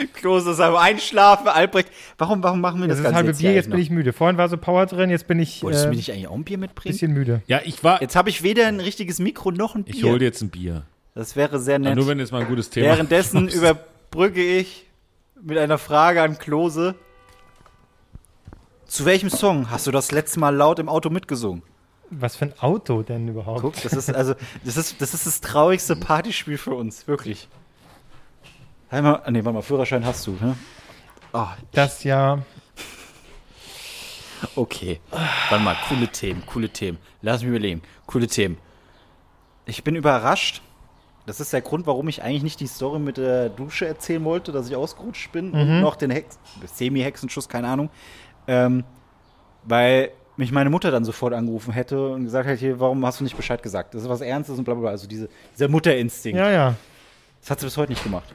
[0.07, 1.89] Klose ist am Einschlafen, Albrecht.
[2.17, 3.89] Warum, warum machen wir das, Das ist Ganze halbe jetzt Bier, hier jetzt bin ich
[3.89, 4.13] müde.
[4.13, 5.63] Vorhin war so Power drin, jetzt bin ich?
[5.63, 6.93] Wolltest äh, du mir ein nicht eigentlich auch ein Bier mitbringen?
[6.93, 7.41] bisschen müde.
[7.47, 9.95] ja, ich war, Jetzt habe ich weder ein richtiges Mikro noch ein Bier.
[9.95, 10.83] ich hole dir jetzt ein Bier.
[11.15, 11.95] Das wäre sehr Ja, nett.
[11.95, 14.85] nur wenn jetzt mal ein gutes Thema Währenddessen überbrücke ich
[15.41, 16.95] mit einer Frage an Klose.
[18.87, 21.63] Zu welchem Song hast du das letzte Mal laut im Auto mitgesungen?
[22.09, 23.61] Was für ein Auto denn überhaupt?
[23.61, 27.47] Guck, das ist also das ist das ist das traurigste Partyspiel für uns, wirklich.
[28.93, 30.55] Einmal, nee, warte mal, Führerschein hast du, ne?
[31.33, 32.37] Oh, Das ja.
[34.55, 34.99] okay.
[35.49, 36.99] Warte mal, coole Themen, coole Themen.
[37.23, 37.81] Lass mich überlegen.
[38.05, 38.59] Coole Themen.
[39.65, 40.61] Ich bin überrascht.
[41.25, 44.51] Das ist der Grund, warum ich eigentlich nicht die Story mit der Dusche erzählen wollte,
[44.51, 47.89] dass ich ausgerutscht bin und noch den Hex Semi-Hexenschuss, keine Ahnung.
[48.45, 48.83] Ähm,
[49.63, 53.23] weil mich meine Mutter dann sofort angerufen hätte und gesagt hätte, hier, warum hast du
[53.23, 53.95] nicht Bescheid gesagt?
[53.95, 54.89] Das ist was Ernstes und bla bla bla.
[54.91, 56.37] Also diese, dieser Mutterinstinkt.
[56.37, 56.75] Ja, ja.
[57.41, 58.25] Das hat sie bis heute nicht gemacht.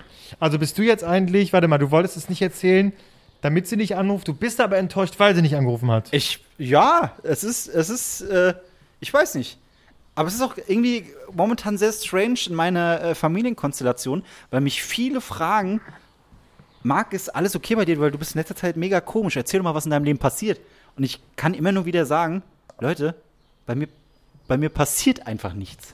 [0.41, 2.93] Also bist du jetzt eigentlich, warte mal, du wolltest es nicht erzählen,
[3.41, 4.29] damit sie nicht anruft.
[4.29, 6.09] Du bist aber enttäuscht, weil sie nicht angerufen hat.
[6.13, 8.55] Ich, ja, es ist, es ist, äh,
[9.01, 9.59] ich weiß nicht.
[10.15, 15.21] Aber es ist auch irgendwie momentan sehr strange in meiner äh, Familienkonstellation, weil mich viele
[15.21, 15.81] fragen,
[16.83, 19.37] Marc, ist alles okay bei dir, weil du bist in letzter Zeit mega komisch.
[19.37, 20.61] Erzähl doch mal, was in deinem Leben passiert.
[20.97, 22.43] Und ich kann immer nur wieder sagen,
[22.81, 23.15] Leute,
[23.67, 23.89] bei mir,
[24.49, 25.93] bei mir passiert einfach nichts.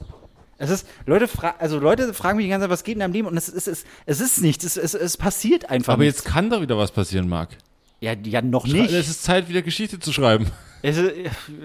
[0.58, 3.12] Es ist, Leute, fra also Leute fragen mich die ganze Zeit, was geht in deinem
[3.12, 3.28] Leben?
[3.28, 4.64] Und es ist, es, es ist nichts.
[4.64, 6.20] Es, es, es passiert einfach Aber nichts.
[6.24, 7.50] jetzt kann da wieder was passieren, Marc.
[8.00, 8.92] ja, ja, noch nicht.
[8.92, 10.46] Es ist Zeit, wieder Geschichte zu schreiben.
[10.82, 11.12] Es ist,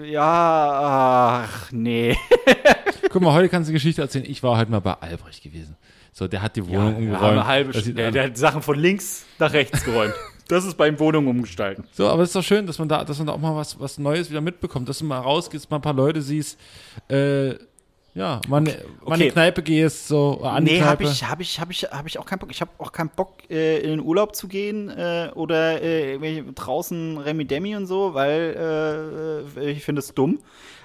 [0.04, 2.16] ja, ach, nee.
[3.10, 4.24] Guck mal, heute kannst du eine Geschichte erzählen.
[4.26, 5.76] Ich war heute mal bei Albrecht gewesen.
[6.12, 7.32] So, der hat die Wohnung umgeräumt.
[7.32, 7.94] eine halbe Stunde.
[7.94, 10.14] Der, der hat Sachen von links nach rechts geräumt.
[10.48, 11.84] Das ist beim Wohnung umgestalten.
[11.92, 13.78] So, aber es ist doch schön, dass man da, dass man da auch mal was,
[13.78, 16.58] was Neues wieder mitbekommt, dass du mal rausgehst, mal ein paar Leute siehst,
[17.08, 17.54] äh,
[18.14, 19.24] ja, mal, ne- mal in Okay.
[19.24, 22.26] die Kneipe gehst, so an Nee, habe ich, hab ich, hab ich, hab ich auch
[22.26, 22.50] keinen Bock.
[22.50, 27.18] Ich habe auch keinen Bock, äh, in den Urlaub zu gehen äh, oder äh, draußen
[27.18, 30.38] Remi Demi und so, weil äh, ich finde es dumm.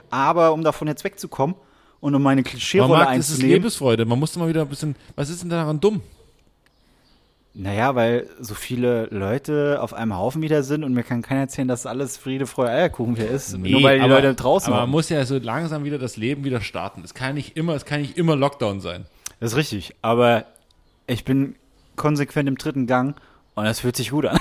[0.10, 1.56] Aber um davon jetzt wegzukommen
[2.00, 3.54] und um meine Klischeerolle Marc, das ist einzunehmen.
[3.54, 4.06] Lebensfreude.
[4.06, 6.02] Man muss mal wieder ein bisschen, was ist denn daran dumm?
[7.58, 11.70] Naja, weil so viele Leute auf einem Haufen wieder sind und mir kann keiner erzählen,
[11.70, 13.58] dass alles Friede, Freude, Eierkuchen hier ist.
[13.58, 16.44] nur weil die aber, Leute draußen Aber man muss ja so langsam wieder das Leben
[16.44, 17.02] wieder starten.
[17.06, 19.06] Es kann nicht immer, es kann nicht immer Lockdown sein.
[19.40, 20.44] Das ist richtig, aber
[21.08, 21.56] ich bin
[21.96, 23.16] konsequent im dritten Gang
[23.56, 24.38] und das fühlt sich gut an.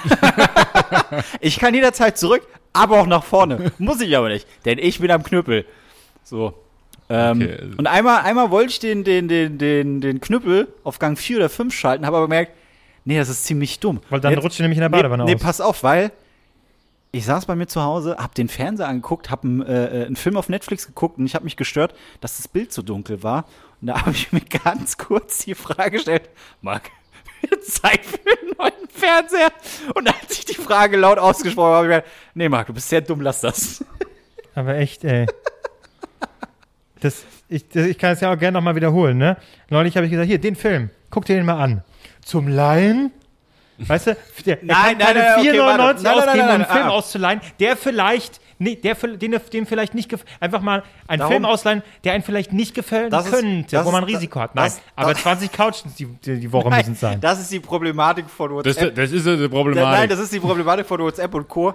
[1.41, 3.71] ich kann jederzeit zurück, aber auch nach vorne.
[3.79, 5.67] Muss ich aber nicht, denn ich bin am Knüppel.
[6.25, 6.55] So.
[7.09, 7.59] Ähm, Okay.
[7.77, 11.49] Und einmal, einmal wollte ich den, den, den, den, den Knüppel auf Gang 4 oder
[11.49, 12.53] 5 schalten, habe aber gemerkt,
[13.05, 14.01] nee, das ist ziemlich dumm.
[14.11, 15.43] Weil dann rutscht du nämlich in der Badewanne nee, nee, aus.
[15.43, 16.13] pass auf, weil
[17.13, 20.37] ich saß bei mir zu Hause, hab den Fernseher angeguckt, hab einen, äh, einen Film
[20.37, 23.45] auf Netflix geguckt und ich habe mich gestört, dass das Bild so dunkel war.
[23.81, 26.29] Und da habe ich mir ganz kurz die Frage gestellt,
[26.61, 26.91] Marc,
[27.63, 29.53] Zeit für einen neuen Fernseher?
[29.95, 32.89] Und als ich die Frage laut ausgesprochen habe, habe ich gedacht, nee, Marc, du bist
[32.89, 33.85] sehr dumm, lass das.
[34.55, 35.27] Aber echt, ey.
[37.01, 39.37] Das, ich, das, ich kann es ja auch gerne nochmal wiederholen, ne?
[39.69, 41.85] Neulich habe ich gesagt, hier, den Film, guck dir den mal an.
[42.25, 43.11] Zum Leihen?
[43.77, 46.03] Weißt du, der, Nein, kann nein, keine nein, okay, 4,99 warte.
[46.03, 46.91] Nein, nein, ausgeben, nein, um einen nein, Film ah.
[46.91, 51.45] auszuleihen, der vielleicht, nee, der, den, dem vielleicht nicht gefällt, einfach mal einen Darum- Film
[51.45, 54.55] ausleihen, der einen vielleicht nicht gefällt Das ist- könnte, das wo man ist- Risiko hat.
[54.55, 57.21] Nein, das- aber das- 20 Couches die, die, die Woche müssen es sein.
[57.21, 58.95] das ist die Problematik von Das, WhatsApp.
[58.95, 59.99] das ist ja die Problematik.
[59.99, 61.75] Nein, das ist die Problematik von WhatsApp und Co.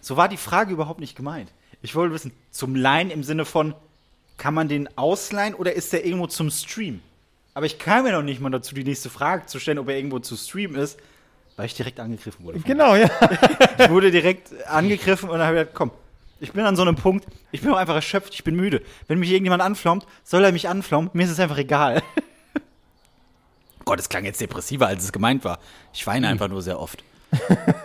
[0.00, 1.50] So war die Frage überhaupt nicht gemeint.
[1.82, 3.74] Ich wollte wissen, zum Leihen im Sinne von,
[4.36, 7.00] kann man den ausleihen oder ist der irgendwo zum Stream?
[7.54, 9.96] Aber ich kam mir noch nicht mal dazu, die nächste Frage zu stellen, ob er
[9.96, 10.98] irgendwo zu streamen ist,
[11.56, 12.60] weil ich direkt angegriffen wurde.
[12.60, 13.10] Genau, ja.
[13.78, 15.90] Ich wurde direkt angegriffen und dann habe ich gedacht, komm,
[16.40, 18.82] ich bin an so einem Punkt, ich bin auch einfach erschöpft, ich bin müde.
[19.06, 22.02] Wenn mich irgendjemand anflaumt, soll er mich anflaumen, mir ist es einfach egal.
[23.84, 25.58] Gott, es klang jetzt depressiver, als es gemeint war.
[25.92, 27.04] Ich weine einfach nur sehr oft.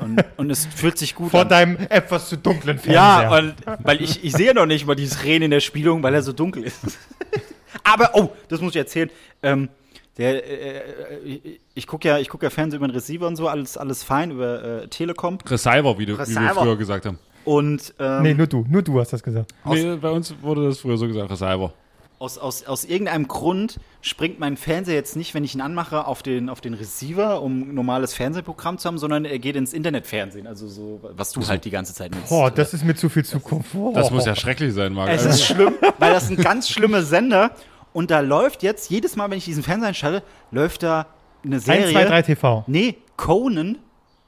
[0.02, 1.50] Und, und es fühlt sich gut Vor an.
[1.50, 2.94] deinem etwas zu dunklen Fernseher.
[2.94, 6.14] Ja, und weil ich, ich sehe noch nicht mal dieses Rehen in der Spielung, weil
[6.14, 6.80] er so dunkel ist.
[7.84, 9.10] Aber, oh, das muss ich erzählen.
[9.44, 9.70] Ähm,
[10.18, 13.48] Der, äh, äh, ich gucke ja, ich guck ja Fernsehen über den Receiver und so,
[13.48, 15.38] alles, alles fein, über äh, Telekom.
[15.48, 17.20] Receiver, wie, du, wie wir früher gesagt haben.
[17.46, 18.66] Und ähm, Nee, nur du.
[18.68, 19.54] Nur du hast das gesagt.
[19.66, 21.72] Nee, bei uns wurde das früher so gesagt, Receiver.
[22.20, 26.24] Aus, aus, aus irgendeinem Grund springt mein Fernseher jetzt nicht, wenn ich ihn anmache, auf
[26.24, 30.48] den, auf den Receiver, um ein normales Fernsehprogramm zu haben, sondern er geht ins Internetfernsehen,
[30.48, 32.30] also so, was du halt die ganze Zeit nutzt.
[32.30, 33.76] Boah, das ist mir zu viel Zukunft.
[33.76, 33.92] Oh.
[33.94, 35.10] Das muss ja schrecklich sein, Marc.
[35.10, 37.52] Es ist schlimm, weil das ein ganz schlimmer Sender
[37.94, 41.08] und da läuft jetzt, jedes Mal, wenn ich diesen Fernseher einschalte, läuft da
[41.44, 41.92] eine 1, Serie.
[41.92, 42.64] 2, 3 TV.
[42.68, 43.78] Nee, Conan,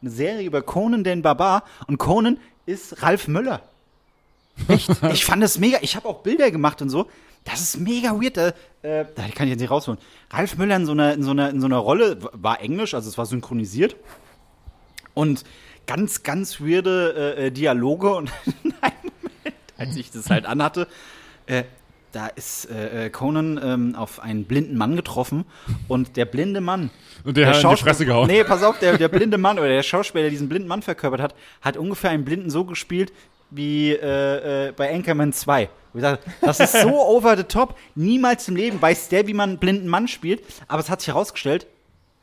[0.01, 3.61] eine Serie über Conan den Barbar und Conan ist Ralf Möller.
[4.67, 4.89] Echt?
[5.13, 5.79] ich fand das mega.
[5.81, 7.07] Ich habe auch Bilder gemacht und so.
[7.49, 8.37] Das ist mega weird.
[8.37, 8.47] Da,
[8.81, 9.99] äh, da kann ich jetzt nicht rausholen.
[10.29, 13.09] Ralf Möller in so einer, in so einer, in so einer Rolle war Englisch, also
[13.09, 13.95] es war synchronisiert.
[15.13, 15.43] Und
[15.87, 18.13] ganz, ganz weirde äh, äh, Dialoge.
[18.13, 18.31] Und
[18.63, 20.87] in einem Moment, als ich das halt anhatte,
[21.47, 21.63] äh,
[22.11, 25.45] da ist äh, äh, Conan ähm, auf einen blinden Mann getroffen
[25.87, 26.89] und der blinde Mann.
[27.23, 28.27] Und der hat in die Fresse gehauen.
[28.27, 31.21] Nee, pass auf, der, der blinde Mann oder der Schauspieler, der diesen blinden Mann verkörpert
[31.21, 33.11] hat, hat ungefähr einen Blinden so gespielt
[33.51, 35.69] wie äh, äh, bei Anchorman 2.
[35.91, 37.75] Wo ich sage, Das ist so over the top.
[37.95, 40.43] Niemals im Leben weiß der, wie man einen blinden Mann spielt.
[40.67, 41.67] Aber es hat sich herausgestellt,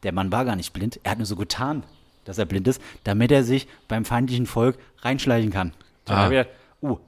[0.02, 1.00] der Mann war gar nicht blind.
[1.02, 1.82] Er hat nur so getan,
[2.24, 5.72] dass er blind ist, damit er sich beim feindlichen Volk reinschleichen kann.
[6.06, 6.28] Ah.
[6.28, 6.50] gedacht,
[6.82, 6.98] uh,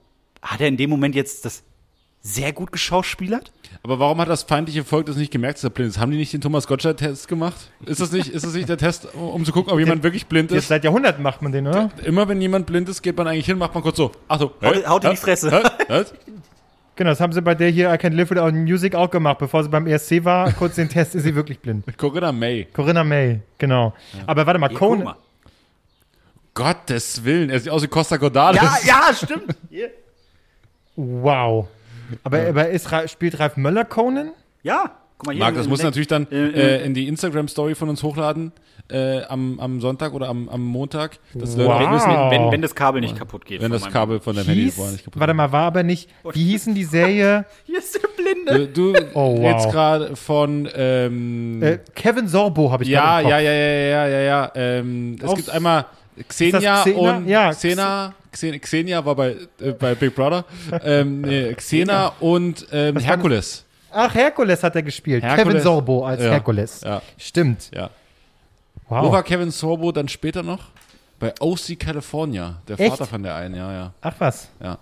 [0.42, 1.62] hat er in dem Moment jetzt das
[2.20, 3.52] sehr gut geschauspielert?
[3.82, 5.98] Aber warum hat das feindliche Volk das nicht gemerkt, dass er blind ist?
[5.98, 7.54] Haben die nicht den Thomas Gottschalk-Test gemacht?
[7.86, 10.50] Ist das nicht, ist das nicht der Test, um zu gucken, ob jemand wirklich blind
[10.52, 10.68] ist?
[10.68, 11.90] seit Jahrhunderten macht man den, oder?
[12.04, 14.10] Immer wenn jemand blind ist, geht man eigentlich hin, macht man kurz so.
[14.26, 14.50] Achtung.
[14.62, 15.62] Haut- haut in die Fresse.
[16.96, 19.38] Genau, das haben sie bei der hier I Can't Live Without Music auch gemacht.
[19.38, 21.84] Bevor sie beim ESC war, kurz den Test, ist sie wirklich blind.
[21.96, 22.66] Corinna May.
[22.72, 23.94] Corinna May, genau.
[24.26, 25.04] Aber warte mal, Conan.
[25.04, 25.16] mal.
[26.54, 28.60] Gottes Willen, er sieht aus wie Costa Cordalis.
[28.60, 29.54] Ja, ja, stimmt.
[29.70, 29.90] Hier.
[30.96, 31.68] Wow.
[32.24, 34.30] Aber, aber ist, spielt Ralf Möller Conan?
[34.62, 35.44] Ja, guck mal hier.
[35.44, 38.52] Marc, das muss natürlich dann Äh, in die Instagram-Story von uns hochladen,
[38.90, 41.18] äh, am, am Sonntag oder am, am Montag.
[41.34, 41.80] Das Wow.
[41.80, 43.60] Wenn, müssen, wenn, wenn das Kabel nicht kaputt geht.
[43.60, 46.74] Wenn das Kabel von deinem Handy nicht kaputt warte mal, war aber nicht, wie hießen
[46.74, 47.44] die Serie?
[47.64, 48.68] Hier ist der Blinde.
[48.68, 49.46] Du, du Oh, wow.
[49.46, 53.30] redest gerade von ähm, Äh, Kevin Sorbo habe ich ja, gerade Kopf.
[53.32, 54.52] ja, ja, ja, ja, ja, ja.
[54.54, 55.84] Ähm, es gibt einmal
[56.28, 57.16] Xenia, Xena?
[57.16, 58.14] und Ja, Xena.
[58.32, 60.44] Xen- Xenia war bei, äh, bei Big Brother.
[60.84, 63.64] ähm, nee, Xena und ähm, Herkules.
[63.90, 65.22] Ach, Herkules hat er gespielt.
[65.22, 65.46] Herkules.
[65.48, 66.30] Kevin Sorbo als Ja.
[66.30, 66.80] Herkules.
[66.82, 67.70] Ja, Stimmt.
[67.74, 67.90] ja.
[68.88, 69.04] Wow.
[69.04, 70.60] Wo war Kevin Sorbo dann später noch?
[71.18, 72.90] Bei OC California, der Echt?
[72.90, 73.92] Vater von der einen, ja, ja.
[74.02, 74.48] Ach was.
[74.62, 74.78] ja.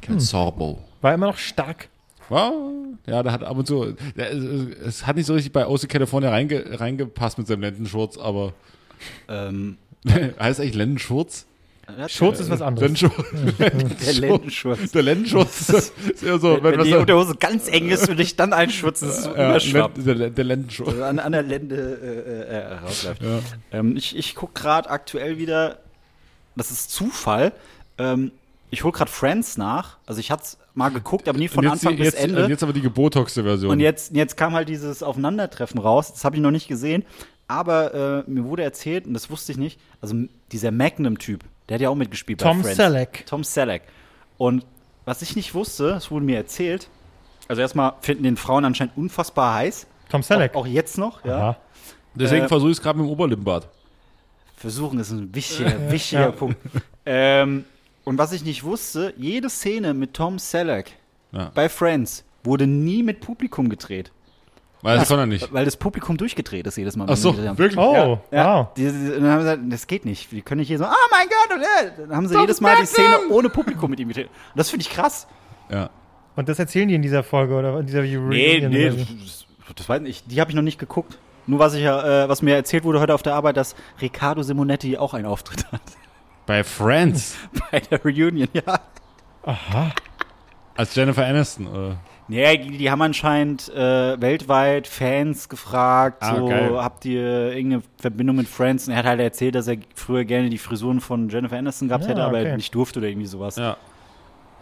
[0.00, 0.78] Kevin Sorbo.
[1.00, 1.88] War immer noch stark.
[2.30, 2.52] Ja,
[3.06, 6.28] ja, der hat ab und zu, der, es hat nicht so richtig bei OC California
[6.30, 8.52] reinge, reingepasst mit seinem Lendenschurz, aber
[9.28, 9.78] Ähm,
[10.40, 11.46] heißt eigentlich Lendenschurz?
[12.08, 13.00] Schurz ist was anderes.
[13.00, 13.26] Lendenschurz.
[14.06, 14.92] der Lendenschurz.
[14.92, 18.36] Der Lendenschutz ist eher so, wenn, Wenn was die Unterhose ganz eng ist und dich
[18.36, 20.06] dann einschützen, ist es so ja, überschwappt.
[20.06, 20.88] Der, der Lendenschutz.
[20.88, 23.22] Also an, an der Lende äh, äh, rausläuft.
[23.72, 25.78] Ähm, ich ich gucke gerade aktuell wieder,
[26.56, 27.52] das ist Zufall,
[27.96, 28.32] ähm,
[28.70, 29.96] ich hole gerade Friends nach.
[30.06, 32.44] Also ich hatte es mal geguckt, aber nie von Anfang die- bis jetzt, Ende.
[32.44, 33.70] Und jetzt aber die gebotoxte Version.
[33.70, 36.12] Und jetzt, jetzt kam halt dieses Aufeinandertreffen raus.
[36.12, 37.04] Das habe ich noch nicht gesehen.
[37.48, 40.14] Aber äh, mir wurde erzählt, und das wusste ich nicht, also
[40.52, 42.76] dieser Magnum-Typ, der hat ja auch mitgespielt Tom bei Friends.
[42.76, 43.26] Selleck.
[43.26, 43.82] Tom Selleck.
[44.36, 44.64] Und
[45.06, 46.88] was ich nicht wusste, das wurde mir erzählt,
[47.48, 49.86] also erstmal finden den Frauen anscheinend unfassbar heiß.
[50.10, 50.54] Tom Selleck.
[50.54, 51.38] Auch, auch jetzt noch, ja.
[51.38, 51.56] Ja.
[52.14, 53.68] Deswegen äh, versuche ich es gerade mit dem Oberlippenbart.
[54.56, 56.30] Versuchen ist ein wichtiger, wichtiger Ja.
[56.32, 56.56] Punkt.
[57.06, 57.64] Ähm,
[58.04, 60.92] und was ich nicht wusste, jede Szene mit Tom Selleck
[61.32, 61.50] Ja.
[61.54, 64.10] bei Friends wurde nie mit Publikum gedreht.
[64.82, 65.52] Weil das kann er nicht.
[65.52, 67.06] Weil das Publikum durchgedreht ist jedes Mal.
[67.08, 67.76] Ach so, die wirklich?
[67.76, 68.66] Oh, Ja, wow.
[68.76, 70.30] die, die, und dann haben sie gesagt, das geht nicht.
[70.30, 72.76] Wir können nicht hier so, oh mein Gott, und, äh, dann haben sie jedes Mal
[72.80, 74.26] die Szene ohne Publikum mit ihm gedreht.
[74.26, 75.26] Und das finde ich krass.
[75.70, 75.90] Ja.
[76.36, 78.28] Und das erzählen die in dieser Folge oder in dieser Reunion?
[78.28, 78.96] Nee, nee, so?
[78.98, 80.30] das, das weiß ich nicht.
[80.30, 81.18] Die habe ich noch nicht geguckt.
[81.48, 84.42] Nur was ich ja, äh, was mir erzählt wurde heute auf der Arbeit, dass Riccardo
[84.42, 85.80] Simonetti auch einen Auftritt hat
[86.46, 87.36] Bei Friends.
[87.72, 88.80] bei der Reunion, ja.
[90.76, 91.66] Als Jennifer Aniston.
[91.66, 91.96] Oder?
[92.28, 96.72] Nee, die, die haben anscheinend äh, weltweit Fans gefragt, Ah, so, geil.
[96.76, 98.86] habt ihr irgendeine Verbindung mit Friends?
[98.86, 102.04] Und er hat halt erzählt, dass er früher gerne die Frisuren von Jennifer Aniston gehabt
[102.04, 102.56] Ja, hätte, aber okay.
[102.56, 103.56] nicht durfte oder irgendwie sowas.
[103.56, 103.76] Ja.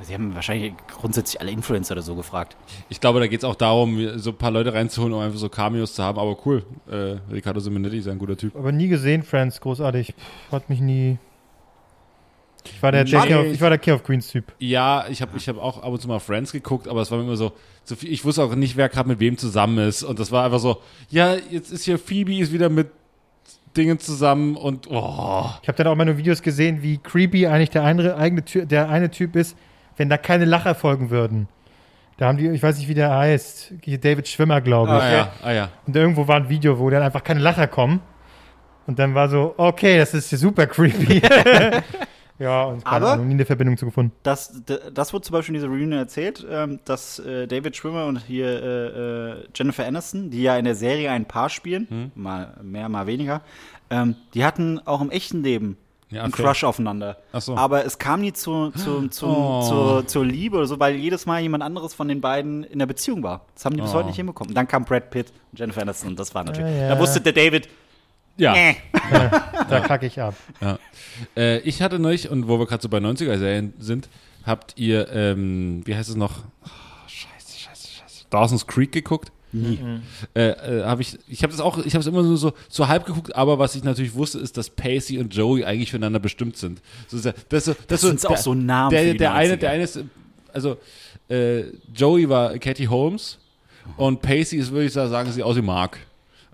[0.03, 2.55] Sie haben wahrscheinlich grundsätzlich alle Influencer oder so gefragt.
[2.91, 5.49] Ich glaube, da geht es auch darum, so ein paar Leute reinzuholen, um einfach so
[5.49, 6.19] Cameos zu haben.
[6.19, 6.65] Aber cool.
[6.91, 8.55] Äh, Riccardo Simonetti ist ein guter Typ.
[8.55, 10.09] Aber nie gesehen, Friends, großartig.
[10.09, 11.17] Pff, Hat mich nie.
[12.75, 13.27] Ich war der, der, Nee.
[13.27, 14.53] King, of, ich war der King of Queens Typ.
[14.59, 17.19] Ja, ich habe ich hab auch ab und zu mal Friends geguckt, aber es war
[17.19, 17.53] mir immer so,
[17.85, 20.03] so viel, ich wusste auch nicht, wer gerade mit wem zusammen ist.
[20.03, 22.89] Und das war einfach so, ja, jetzt ist hier Phoebe ist wieder mit
[23.77, 25.51] Dingen zusammen und oh.
[25.63, 28.89] Ich habe dann auch mal nur Videos gesehen, wie creepy eigentlich der eine, eigene der
[28.89, 29.57] eine Typ ist,
[29.97, 31.49] wenn da keine Lacher folgen würden.
[32.17, 35.03] Da haben die, ich weiß nicht, wie der heißt, David Schwimmer, glaube ich.
[35.03, 35.69] Ah ja, ah ja.
[35.87, 38.01] Und irgendwo war ein Video, wo dann einfach keine Lacher kommen.
[38.87, 41.21] Und dann war so, okay, das ist super creepy.
[42.39, 44.13] ja, und keine Aber- Ahnung, nie eine Verbindung zu gefunden.
[44.23, 48.19] Das, das wurde zum Beispiel in dieser Reunion erzählt, ähm, dass äh, David Schwimmer und
[48.27, 52.11] hier äh, äh, Jennifer Aniston, die ja in der Serie ein Paar spielen, Hm.
[52.15, 53.43] mal mehr, mal weniger,
[53.91, 55.77] ähm, die hatten auch im echten Leben
[56.11, 56.45] Ja, einen fair.
[56.47, 57.17] Crush aufeinander.
[57.33, 57.57] Ach so.
[57.57, 59.63] Aber es kam nie zu, zu, zu, Oh.
[59.63, 62.87] zur, zur Liebe oder so, weil jedes Mal jemand anderes von den beiden in der
[62.87, 63.47] Beziehung war.
[63.55, 63.95] Das haben die bis Oh.
[63.95, 64.55] heute nicht hinbekommen.
[64.55, 66.71] Dann kam Brad Pitt und Jennifer Aniston und das war natürlich.
[66.75, 66.89] Ja, ja.
[66.95, 67.69] Da wusste der David,
[68.37, 68.55] Ja.
[68.55, 68.75] äh,
[69.69, 70.35] Da kacke ich ab.
[70.61, 70.79] Ja.
[71.37, 74.09] Äh, ich hatte neulich, und wo wir gerade so bei 90er-Serien sind,
[74.45, 76.45] habt ihr, ähm, wie heißt es noch?
[76.63, 76.69] Ah,
[77.09, 78.25] scheiße, scheiße, scheiße.
[78.31, 79.33] Dawson's Creek geguckt?
[79.57, 79.79] nie.
[80.35, 82.89] Äh, äh, habe ich, ich habe das auch, ich habe es immer nur so, so
[82.89, 86.57] halb geguckt, aber was ich natürlich wusste, ist, dass Pacey und Joey eigentlich füreinander bestimmt
[86.57, 86.81] sind.
[87.09, 87.19] So
[87.49, 89.57] das, so, das, so, sind auch so Namen für Der, die der eine, 90er.
[89.57, 90.01] der eine ist,
[90.53, 90.77] also
[91.29, 93.39] äh, Joey war Katie Holmes
[93.97, 95.99] und Pacey ist, würde ich sagen, sieht aus wie Mark.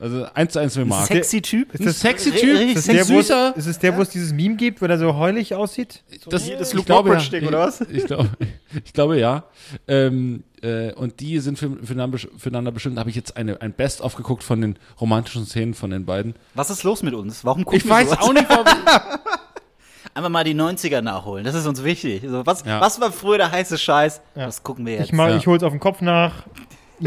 [0.03, 1.07] Also eins zu eins wie Mark.
[1.07, 1.69] Sexy Typ.
[1.79, 3.55] Ein sexy Ri- Typ, Ist es der, wo es, süßer.
[3.57, 6.03] ist es der, wo es dieses Meme gibt, wo er so heulig aussieht?
[6.29, 7.49] Das, hier das ich Luke glaube, Mockridge-Ding, ja.
[7.49, 7.81] oder was?
[7.83, 8.29] Ich, ich, glaube,
[8.85, 9.45] ich glaube, ja.
[9.87, 12.97] Ähm, äh, und die sind für, füreinander, füreinander bestimmt.
[12.97, 16.35] Da habe ich jetzt eine, ein Best-of geguckt von den romantischen Szenen von den beiden.
[16.55, 17.45] Was ist los mit uns?
[17.45, 18.23] Warum gucken Ich wir weiß sowas?
[18.25, 18.67] auch nicht, warum.
[20.15, 21.45] Einfach mal die 90er nachholen.
[21.45, 22.23] Das ist uns wichtig.
[22.29, 22.81] So, was, Ja.
[22.81, 24.21] was war früher der heiße Scheiß?
[24.35, 24.47] Ja.
[24.47, 25.05] Das gucken wir jetzt.
[25.07, 25.37] Ich, mal, Ja.
[25.37, 26.45] ich hol's auf den Kopf nach.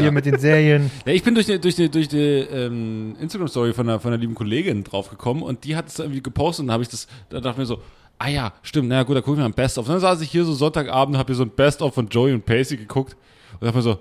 [0.02, 0.90] Hier mit den Serien.
[1.06, 4.20] Ja, ich bin durch die, durch die, durch die ähm, Instagram-Story von einer, von einer
[4.20, 7.40] lieben Kollegin draufgekommen und die hat es irgendwie gepostet und dann habe ich das, da
[7.40, 7.80] dachte ich mir so,
[8.18, 9.86] ah ja, stimmt, naja gut, da gucke ich mal ein Best-of.
[9.86, 12.32] Und dann saß ich hier so Sonntagabend und habe hier so ein Best-of von Joey
[12.32, 13.16] und Pacey geguckt
[13.60, 13.98] und dachte mir so,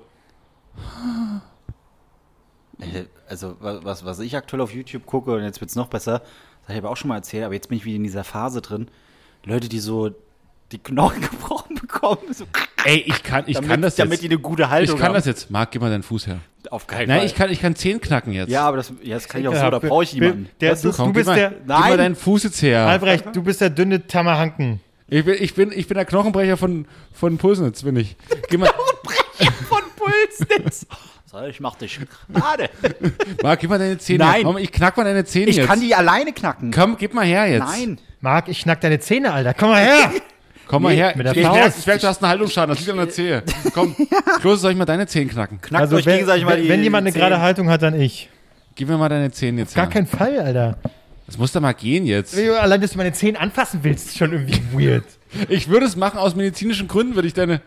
[3.27, 6.19] Also, wa- was, was ich aktuell auf YouTube gucke, und jetzt wird es noch besser,
[6.19, 8.23] das habe ich aber auch schon mal erzählt, aber jetzt bin ich wieder in dieser
[8.23, 8.87] Phase drin.
[9.45, 10.11] Leute, die so
[10.71, 12.33] die Knochen gebrochen bekommen.
[12.33, 12.45] So,
[12.83, 14.23] ey, ich kann, ich damit, kann das damit jetzt.
[14.23, 15.15] die eine gute Haltung Ich kann haben.
[15.15, 15.49] das jetzt.
[15.51, 16.39] Marc, gib mal deinen Fuß her.
[16.71, 17.25] Auf keinen Nein, Fall.
[17.27, 18.49] ich kann, ich kann Zehen knacken jetzt.
[18.49, 20.49] ja, aber das, ja, das kann ich auch so, da brauche ich jemanden.
[20.61, 20.91] Der, du?
[20.91, 21.49] Komm, du bist gib mal, der.
[21.51, 21.97] Gib mal Nein.
[21.97, 22.87] deinen Fuß jetzt her.
[22.87, 24.79] Albrecht, du bist der dünne Tammerhanken.
[25.07, 28.15] Ich bin, ich bin, ich bin der Knochenbrecher von, von Pulsnitz, bin ich.
[28.49, 28.71] Gib mal,
[29.69, 30.87] Von Pulsnitz.
[31.27, 31.99] So, ich mach dich
[32.31, 32.69] gerade.
[33.43, 34.23] Marc, gib mal deine Zähne.
[34.23, 34.43] Nein.
[34.43, 35.67] Komm, ich knack mal deine Zähne Ich jetzt.
[35.67, 36.71] kann die alleine knacken.
[36.71, 37.59] Komm, gib mal her jetzt.
[37.65, 37.99] Nein.
[38.21, 39.53] Marc, ich schnack deine Zähne, Alter.
[39.53, 40.11] Komm mal her.
[40.67, 41.13] Komm mal Nee, her.
[41.15, 41.55] mit der ich Faust.
[41.59, 42.69] merke, ich merk, du hast einen Haltungsschaden.
[42.75, 43.43] Das liegt an der Zehe.
[43.73, 43.95] Komm,
[44.41, 45.61] Klose, soll ich mal deine Zähne knacken?
[45.61, 47.99] Knackt Also, euch wenn, gegenseitig mal wenn, die wenn jemand eine gerade Haltung hat, dann
[47.99, 48.29] ich.
[48.75, 49.91] Gib mir mal deine Zähne jetzt Gar her.
[49.93, 50.77] kein Fall, Alter.
[51.27, 52.37] Das muss doch mal gehen jetzt.
[52.37, 55.05] Allein, dass du meine Zähne anfassen willst, ist schon irgendwie weird.
[55.49, 57.61] Ich würde es machen aus medizinischen Gründen, würde ich deine...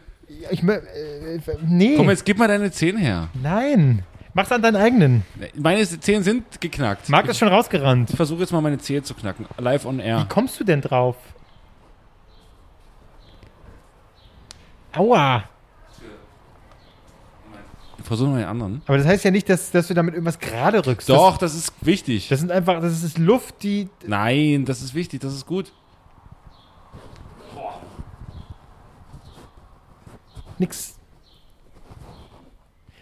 [0.51, 1.95] Ich, mö- äh, nee.
[1.97, 3.29] Komm, jetzt gib mal deine Zähne her.
[3.43, 4.03] Nein.
[4.35, 5.23] Mach's an deinen eigenen.
[5.57, 7.09] Meine Zähne sind geknackt.
[7.09, 8.11] Marc ist schon rausgerannt.
[8.11, 9.47] Ich versuche jetzt mal meine Zähne zu knacken.
[9.59, 10.27] Live on Wie air.
[10.29, 11.17] kommst du denn drauf?
[14.93, 15.45] Aua.
[18.09, 18.83] Versuche mal den anderen.
[18.87, 21.11] Aber das heißt ja nicht, dass, dass du damit irgendwas gerade rückst.
[21.11, 22.29] Doch, das ist wichtig.
[22.29, 23.91] Das, das sind einfach, das ist Luft, die.
[24.07, 25.73] Nein, das ist wichtig, das ist gut.
[30.57, 30.99] Nix.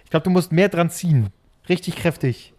[0.04, 1.28] Ich glaube, du musst mehr dran ziehen.
[1.68, 2.52] Richtig kräftig.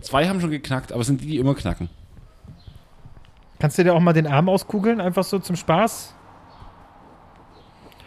[0.00, 1.88] Zwei haben schon geknackt, aber es sind die, die immer knacken.
[3.58, 6.14] Kannst du dir auch mal den Arm auskugeln, einfach so zum Spaß?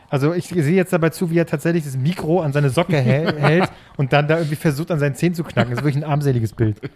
[0.10, 3.34] Also ich sehe jetzt dabei zu, wie er tatsächlich das Mikro an seine Socke hä-
[3.40, 5.72] hält und dann da irgendwie versucht, an seinen Zehen zu knacken.
[5.72, 6.80] Das ist wirklich ein armseliges Bild.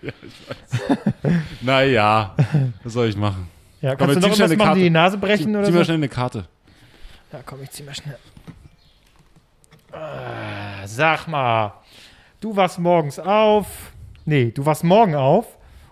[1.61, 2.35] Naja,
[2.83, 3.47] was soll ich machen?
[3.81, 4.79] Ja, Komm, kannst du noch irgendwas machen, Karte.
[4.79, 5.83] die Nase brechen Zieh oder mal so?
[5.83, 6.45] schnell eine Karte.
[7.31, 8.17] Ja, komm, ich zieh mal schnell.
[9.91, 11.73] Ah, sag mal,
[12.39, 13.67] du wachst morgens auf.
[14.25, 15.45] Nee, du wachst morgen auf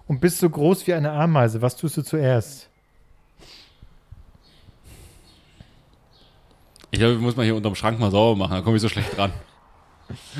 [0.07, 1.61] und bist so groß wie eine Ameise.
[1.61, 2.68] Was tust du zuerst?
[6.91, 8.89] Ich glaube, ich muss mal hier unterm Schrank mal sauber machen, dann komme ich so
[8.89, 9.31] schlecht dran.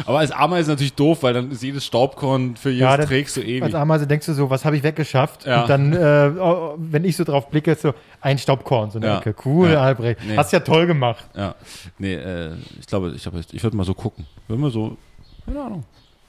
[0.08, 3.38] Aber als Ameise natürlich doof, weil dann ist jedes Staubkorn für jedes Ja, das- trägst
[3.38, 3.62] du ewig.
[3.62, 5.46] Als Ameise denkst du so, was habe ich weggeschafft?
[5.46, 5.62] Ja.
[5.62, 9.06] Und dann, äh, oh, wenn ich so drauf blicke, ist so ein Staubkorn, so eine
[9.08, 9.18] Ja.
[9.20, 9.36] Ecke.
[9.46, 9.82] Cool, Ja.
[9.82, 10.22] Albrecht.
[10.28, 10.36] Nee.
[10.36, 11.24] Hast ja toll gemacht.
[11.36, 11.54] Ja,
[12.00, 14.26] nee, äh, ich glaube, ich, glaube, ich würde mal so gucken.
[14.48, 14.98] Wenn wir so,
[15.46, 15.84] keine Ahnung,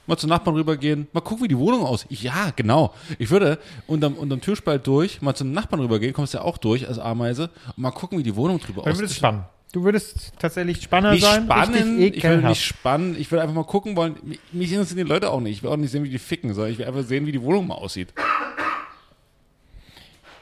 [0.07, 2.11] mal zu Nachbarn rübergehen, mal gucken, wie die Wohnung aussieht.
[2.21, 2.93] Ja, genau.
[3.19, 6.99] Ich würde unterm, unterm Türspalt durch, mal zum Nachbarn rübergehen, kommst ja auch durch als
[6.99, 9.17] Ameise, und mal gucken, wie die Wohnung drüber Du würdest aussieht.
[9.17, 9.45] spannen.
[9.73, 11.45] Du würdest tatsächlich Spanner sein.
[11.45, 14.17] spannen, ich würde nicht spannen, ich würde einfach mal gucken wollen.
[14.25, 15.59] Mich, mich interessieren die Leute auch nicht.
[15.59, 17.43] Ich will auch nicht sehen, wie die ficken, sondern ich will einfach sehen, wie die
[17.43, 18.13] Wohnung mal aussieht.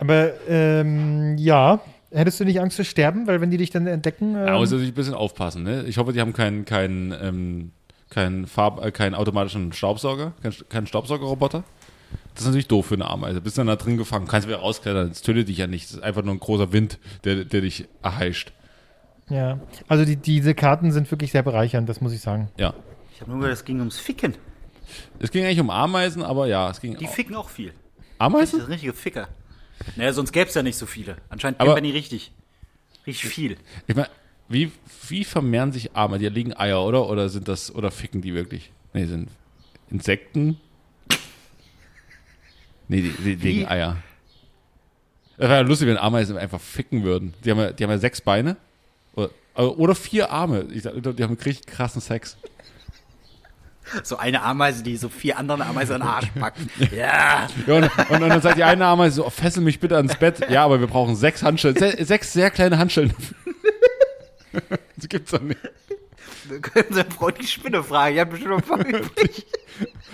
[0.01, 3.27] Aber ähm, ja, hättest du nicht Angst zu sterben?
[3.27, 4.35] Weil wenn die dich dann entdecken.
[4.35, 5.63] Ähm, Ja, muss natürlich ein bisschen aufpassen.
[5.63, 5.85] Ne?
[5.87, 7.73] Ich hoffe, die haben keinen keinen ähm,
[8.09, 11.65] keinen Farb, äh, keinen automatischen Staubsauger, keinen, keinen Staubsaugerroboter.
[12.35, 13.41] Das ist natürlich doof für eine Ameise.
[13.41, 15.09] Bist dann da drin gefangen, kannst wieder rausklettern.
[15.11, 15.87] Das tötet dich ja nicht.
[15.87, 18.53] Das ist einfach nur ein großer Wind, der, der dich erheischt.
[19.31, 19.59] Ja.
[19.89, 22.51] Also die, diese Karten sind wirklich sehr bereichernd, das muss ich sagen.
[22.57, 22.75] Ja.
[23.15, 24.35] Ich habe nur gehört, es ging ums Ficken.
[25.19, 27.69] Es ging eigentlich um Ameisen, aber ja, es ging Die auch- ficken auch viel.
[27.69, 27.75] Das
[28.27, 28.61] Ameisen?
[28.61, 29.29] ist richtige Ficker.
[29.97, 31.17] Naja, sonst gäbe es ja nicht so viele.
[31.29, 32.33] Anscheinend Aber- kennt man die richtig.
[33.07, 33.57] Richtig viel.
[33.87, 34.09] Ich meine,
[34.49, 34.73] wie,
[35.09, 36.21] wie vermehren sich Ameisen?
[36.23, 37.09] Die legen Eier, oder?
[37.09, 38.73] Oder sind das, oder ficken die wirklich?
[38.95, 39.29] Nee, sind
[39.91, 40.59] Insekten.
[42.89, 43.69] Nee, die, die legen?
[43.69, 43.97] Eier.
[45.37, 47.35] Es wäre ja lustig, wenn Ameisen einfach ficken würden.
[47.45, 48.57] Die haben ja, die haben ja sechs Beine.
[49.59, 50.67] Oder, oder vier Arme.
[50.73, 52.37] Ich sag, die haben richtig krassen Sex.
[54.05, 56.59] So eine Ameise, die so vier andere Ameisen an den Arsch packt.
[56.93, 57.49] Ja.
[57.67, 60.15] Ja, und, und, und dann sagt die eine Ameise so, oh, fessel mich bitte ans
[60.17, 60.49] Bett.
[60.51, 61.77] Ja, aber wir brauchen sechs Handschellen.
[61.77, 63.15] Se sechs sehr kleine Handschellen.
[64.97, 65.59] das gibt's doch nicht.
[66.49, 68.15] Wir können seinen Freund die Spinne fragen.
[68.15, 69.47] Ich habe bestimmt noch ein paar übrig.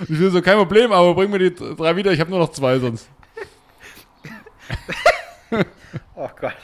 [0.02, 2.12] Ich will so, kein Problem, aber bring mir die drei wieder.
[2.12, 3.08] Ich habe nur noch zwei sonst.
[6.16, 6.54] Oh Gott.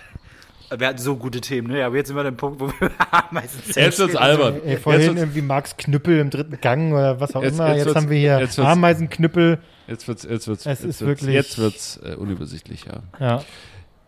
[0.77, 1.85] Wir hatten so gute Themen, ne?
[1.85, 4.61] Aber jetzt sind wir an dem Punkt, wo wir Ameisen Jetzt wird's albern.
[4.65, 7.75] Ey, vorhin irgendwie Max Knüppel im dritten Gang oder was auch Jetzt- immer.
[7.75, 9.59] jetzt Jetzt, haben wir hier jetzt Ameisenknüppel.
[9.89, 13.03] jetzt wird's, jetzt wird's, Es jetzt ist wird's, wirklich- Jetzt wird's äh, unübersichtlich, ja.
[13.19, 13.45] Ja.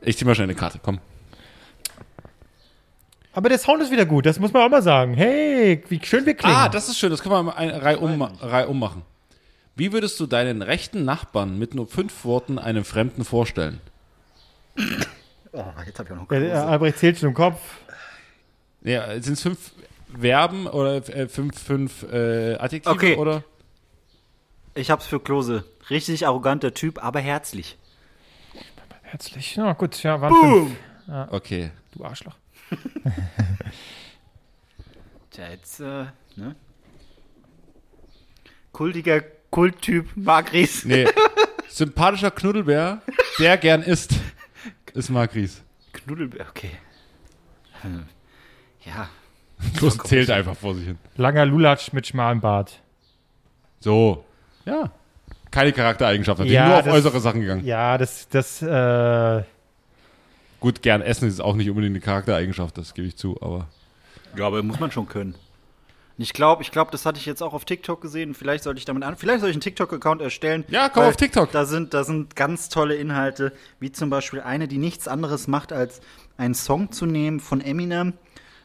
[0.03, 0.98] Ich zieh mal schnell eine Karte, komm.
[3.33, 5.14] Aber der Sound ist wieder gut, das muss man auch mal sagen.
[5.14, 6.55] Hey, wie schön wir klingen.
[6.55, 9.03] Ah, das ist schön, das können wir mal eine Reihe, um, Reihe ummachen.
[9.75, 13.81] Wie würdest du deinen rechten Nachbarn mit nur fünf Worten einem Fremden vorstellen?
[15.53, 16.67] Oh, jetzt habe ich auch noch Kruse.
[16.67, 17.61] Albrecht zählt schon im Kopf.
[18.83, 19.73] Ja, sind es fünf
[20.19, 23.17] Verben oder äh, fünf, fünf äh, Adjektive Okay.
[23.17, 23.45] oder?
[24.75, 25.65] Ich hab's für Klose.
[25.91, 27.77] Richtig arroganter Typ, aber herzlich.
[29.03, 29.57] Herzlich.
[29.57, 30.77] Ja, gut, ja, waren fünf.
[31.31, 31.71] Okay.
[31.93, 32.37] Du Arschloch.
[35.31, 36.57] Tja, jetzt, äh, ne?
[38.73, 40.85] Kultiger Kulttyp Mark Ries.
[40.87, 41.07] Nee.
[41.69, 43.03] Sympathischer Knuddelbär,
[43.38, 44.15] der gern isst,
[44.94, 45.62] ist Marc Ries.
[45.92, 46.70] Knuddelbär, okay.
[47.83, 48.05] Hm.
[48.85, 49.09] Ja.
[49.81, 50.98] Das zählt einfach vor sich hin.
[51.16, 52.81] Langer Lulatsch mit schmalem Bart.
[53.78, 54.24] So.
[54.64, 54.90] Ja.
[55.52, 57.64] Keine Charaktereigenschaft, natürlich Ja, nur auf das- äußere Sachen gegangen.
[57.64, 59.42] Ja, das, das, äh,
[60.59, 63.66] Gut, gern essen ist auch nicht unbedingt eine Charaktereigenschaft, das gebe ich zu, aber.
[64.37, 65.35] Ja, aber muss man schon können.
[66.18, 68.35] Ich glaube, ich glaube, das hatte ich jetzt auch auf TikTok gesehen.
[68.35, 69.16] Vielleicht sollte ich damit an.
[69.16, 70.64] Vielleicht soll ich einen TikTok-Account erstellen.
[70.68, 71.51] Ja, komm auf TikTok.
[71.53, 75.72] Da sind, da sind ganz tolle Inhalte, wie zum Beispiel eine, die nichts anderes macht,
[75.72, 76.01] als
[76.37, 78.12] einen Song zu nehmen von Eminem,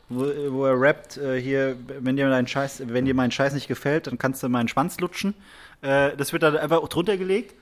[0.10, 3.68] wo, wo er rappt, äh, hier, wenn dir dein Scheiß, wenn dir mein Scheiß nicht
[3.68, 5.34] gefällt, dann kannst du meinen Schwanz lutschen.
[5.82, 7.56] Äh, das wird dann einfach drunter gelegt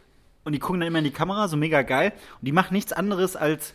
[0.43, 2.13] und die gucken dann immer in die Kamera, so mega geil.
[2.39, 3.73] Und die machen nichts anderes als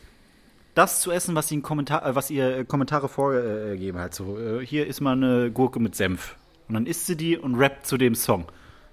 [0.74, 4.14] das zu essen, was, sie in Kommentar, äh, was ihr äh, Kommentare vorgegeben hat.
[4.14, 6.36] So, äh, hier ist mal eine Gurke mit Senf.
[6.68, 8.46] Und dann isst sie die und rappt zu dem Song.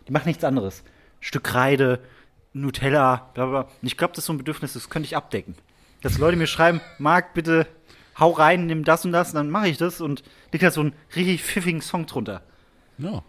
[0.08, 0.84] Die macht nichts anderes.
[1.20, 2.00] Stück Kreide,
[2.54, 3.64] Nutella, bla bla.
[3.64, 3.72] bla.
[3.82, 5.56] Und ich glaube, das ist so ein Bedürfnis, das könnte ich abdecken.
[6.02, 7.68] Dass Leute mir schreiben, Marc, bitte
[8.20, 10.82] hau rein, nimm das und das, und dann mache ich das und liegt da so
[10.82, 12.42] einen richtig pfiffigen Song drunter.
[12.98, 13.24] Ja.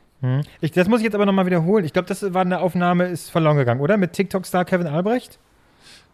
[0.60, 1.84] ich, das muss ich jetzt aber nochmal wiederholen.
[1.84, 3.96] Ich glaube, das war eine Aufnahme, ist verloren gegangen, oder?
[3.96, 5.38] Mit TikTok-Star Kevin Albrecht?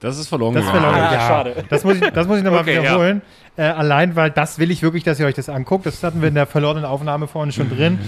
[0.04, 0.92] Das ist verloren Das ist gegangen.
[0.92, 1.08] verloren.
[1.10, 1.54] Ah, ja, schade.
[1.68, 3.22] Das muss ich, das muss ich nochmal Okay, wiederholen.
[3.56, 5.86] Äh, allein, weil das will ich wirklich, dass ihr euch das anguckt.
[5.86, 8.00] Das hatten wir in der verlorenen Aufnahme vorhin schon drin.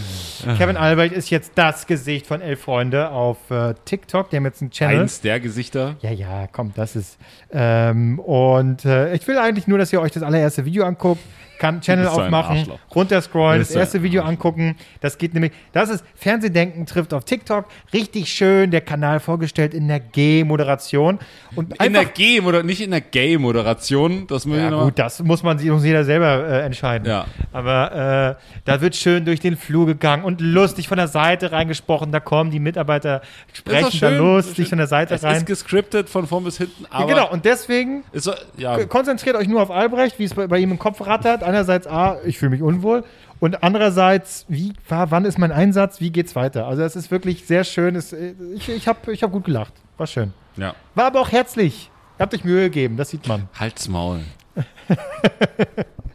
[0.58, 4.30] Kevin Albrecht ist jetzt das Gesicht von Elf Freunde auf äh, TikTok.
[4.30, 5.02] Die haben jetzt einen Channel.
[5.02, 5.96] Eins der Gesichter.
[6.00, 7.16] Ja, ja, komm, das ist.
[7.52, 11.20] Ähm, und äh, ich will eigentlich nur, dass ihr euch das allererste Video anguckt.
[11.58, 14.76] Kann Channel aufmachen, runterscrollen, das erste Video angucken.
[15.00, 15.52] Das geht nämlich.
[15.72, 17.64] Das ist Fernsehdenken trifft auf TikTok.
[17.94, 21.18] Richtig schön, der Kanal vorgestellt in der G-Moderation.
[21.56, 24.26] In der einfach, G oder nicht in der Gay-Moderation.
[24.26, 27.08] Das ja, gut, das muss man sich muss jeder selber äh, entscheiden.
[27.08, 27.26] Ja.
[27.52, 32.12] Aber äh, da wird schön durch den Flur gegangen und lustig von der Seite reingesprochen.
[32.12, 33.22] Da kommen die Mitarbeiter,
[33.52, 34.66] sprechen doch da schön, lustig schön.
[34.66, 35.36] von der Seite Es rein.
[35.38, 39.48] ist gescriptet von vorn bis hinten, Ja, aber genau, und deswegen so, ja, konzentriert euch
[39.48, 41.42] nur auf Albrecht, wie es bei, bei ihm im Kopf rattert.
[41.42, 43.04] Einerseits, A, ich fühle mich unwohl.
[43.38, 46.66] Und andererseits, wie war, wann ist mein Einsatz, wie geht's weiter?
[46.66, 47.94] Also es ist wirklich sehr schön.
[47.94, 49.74] Es, äh, ich ich habe ich hab gut gelacht.
[49.98, 50.32] War schön.
[50.56, 50.74] ja.
[50.94, 51.90] War aber auch herzlich.
[52.18, 53.46] Ihr habt euch Mühe gegeben, das sieht man.
[53.58, 54.20] Halt's Maul.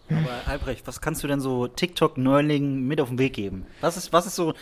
[0.10, 3.66] Aber Albrecht, was kannst du denn so TikTok-Neulingen mit auf den Weg geben?
[3.80, 4.54] Was ist, was ist so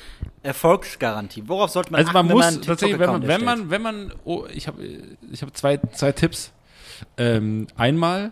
[0.44, 1.44] Erfolgsgarantie?
[1.48, 3.82] Worauf sollte man Also man achten, muss wenn man tatsächlich, wenn man, wenn man, wenn
[3.82, 4.84] man, oh, ich habe,
[5.32, 6.52] ich habe zwei, zwei Tipps.
[7.18, 8.32] Ähm, einmal,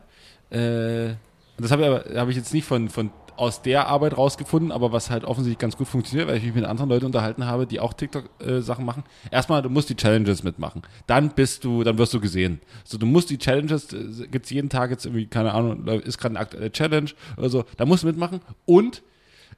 [0.49, 1.13] äh,
[1.57, 4.91] das habe ich aber, habe ich jetzt nicht von, von aus der Arbeit rausgefunden, aber
[4.91, 7.79] was halt offensichtlich ganz gut funktioniert, weil ich mich mit anderen Leuten unterhalten habe, die
[7.79, 9.03] auch TikTok-Sachen machen.
[9.31, 10.81] Erstmal, du musst die Challenges mitmachen.
[11.05, 12.59] Dann bist du, dann wirst du gesehen.
[12.83, 16.33] So, du musst die Challenges, äh, gibt's jeden Tag jetzt irgendwie, keine Ahnung, ist gerade
[16.33, 18.41] eine aktuelle Challenge oder so, da musst du mitmachen.
[18.65, 19.03] Und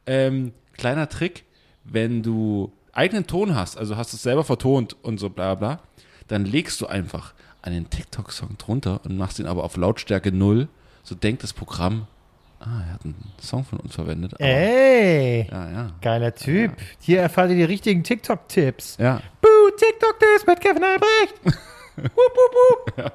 [0.06, 1.46] ähm, kleiner Trick,
[1.84, 5.80] wenn du eigenen Ton hast, also hast es selber vertont und so bla bla,
[6.28, 10.68] dann legst du einfach einen TikTok-Song drunter und machst ihn aber auf Lautstärke null.
[11.04, 12.08] So denkt das Programm,
[12.62, 14.34] Ah, er hat einen Song von uns verwendet.
[14.34, 15.88] aber- Ey, Ja, ja.
[16.02, 16.74] geiler Typ.
[17.00, 18.98] Hier erfahrt ihr die richtigen TikTok-Tipps.
[19.00, 19.22] Ja.
[19.42, 19.48] Buh,
[19.78, 21.36] TikTok-Tipps mit Kevin Albrecht.
[21.96, 23.12] wup, wup, wup.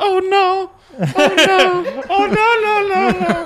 [0.00, 0.70] Oh no!
[1.00, 3.36] Oh, no, no, no, no.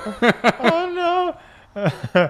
[0.61, 2.29] Oh, no.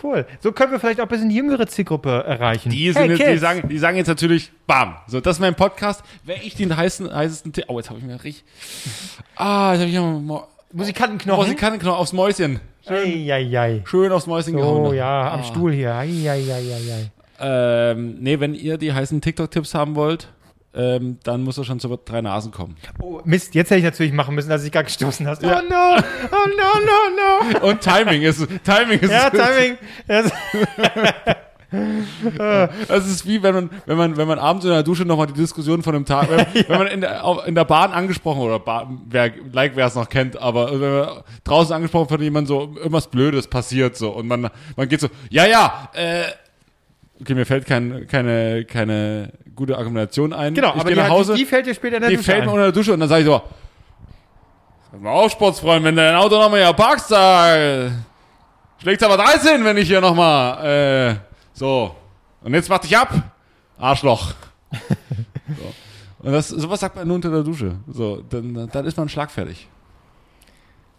[0.00, 0.26] Cool.
[0.40, 2.70] So können wir vielleicht auch ein bisschen die jüngere Zielgruppe erreichen.
[2.70, 4.96] Die, sind hey, jetzt, die, sagen, die sagen jetzt natürlich, bam.
[5.08, 6.02] So, das ist mein Podcast.
[6.22, 7.64] Wäre ich den heißen, heißesten Tipp.
[7.68, 8.44] Oh, jetzt habe ich mir richtig.
[9.36, 11.44] Ah, jetzt habe ich ja Mo Musikantenknochen.
[11.44, 12.60] Musikantenknochen aufs Mäuschen.
[12.86, 13.82] Eieiei.
[13.86, 14.86] Schön aufs Mäuschen gehauen.
[14.86, 15.44] Oh ja, am Ah.
[15.44, 15.94] Stuhl hier.
[15.94, 17.10] Eieiei.
[17.40, 20.28] Ähm, nee, wenn ihr die heißen TikTok-Tipps haben wollt,
[20.74, 22.76] ähm, dann muss er schon zu drei Nasen kommen.
[23.00, 25.44] Oh, Mist, jetzt hätte ich natürlich machen müssen, dass ich gar gestoßen hast.
[25.44, 27.68] Oh no, oh no, no, no.
[27.68, 29.78] Und Timing ist, Timing ist, Ja, Timing.
[32.38, 35.26] Ja, Das ist wie wenn man, wenn man, wenn man abends in der Dusche nochmal
[35.26, 38.58] die Diskussion von einem Tag, wenn, wenn man in der, in der Bahn angesprochen oder
[38.58, 41.08] Bahn, wer, like wer es noch kennt, aber wenn man
[41.44, 45.46] draußen angesprochen von jemandem so irgendwas Blödes passiert so und man, man geht so, ja,
[45.46, 46.24] ja, äh,
[47.20, 50.54] okay, mir fällt kein, keine, keine gute Argumentation ein.
[50.54, 52.30] genau, ich aber die, nach Hause, die, die fällt dir später in der die Dusche
[52.30, 52.46] fällt ein.
[52.46, 53.42] mir unter der Dusche und dann sage ich so,
[54.94, 57.90] Sag mal auf, Sportsfreund, wenn du dein Auto nochmal hier parkst, da
[58.80, 61.14] schlägt's aber 13, wenn ich hier nochmal, äh,
[61.54, 61.94] so.
[62.42, 63.32] Und jetzt mach dich ab,
[63.78, 64.34] Arschloch.
[64.72, 65.74] so.
[66.18, 67.76] Und das, sowas sagt man nur unter der Dusche.
[67.86, 69.68] So, dann, dann ist man schlagfertig.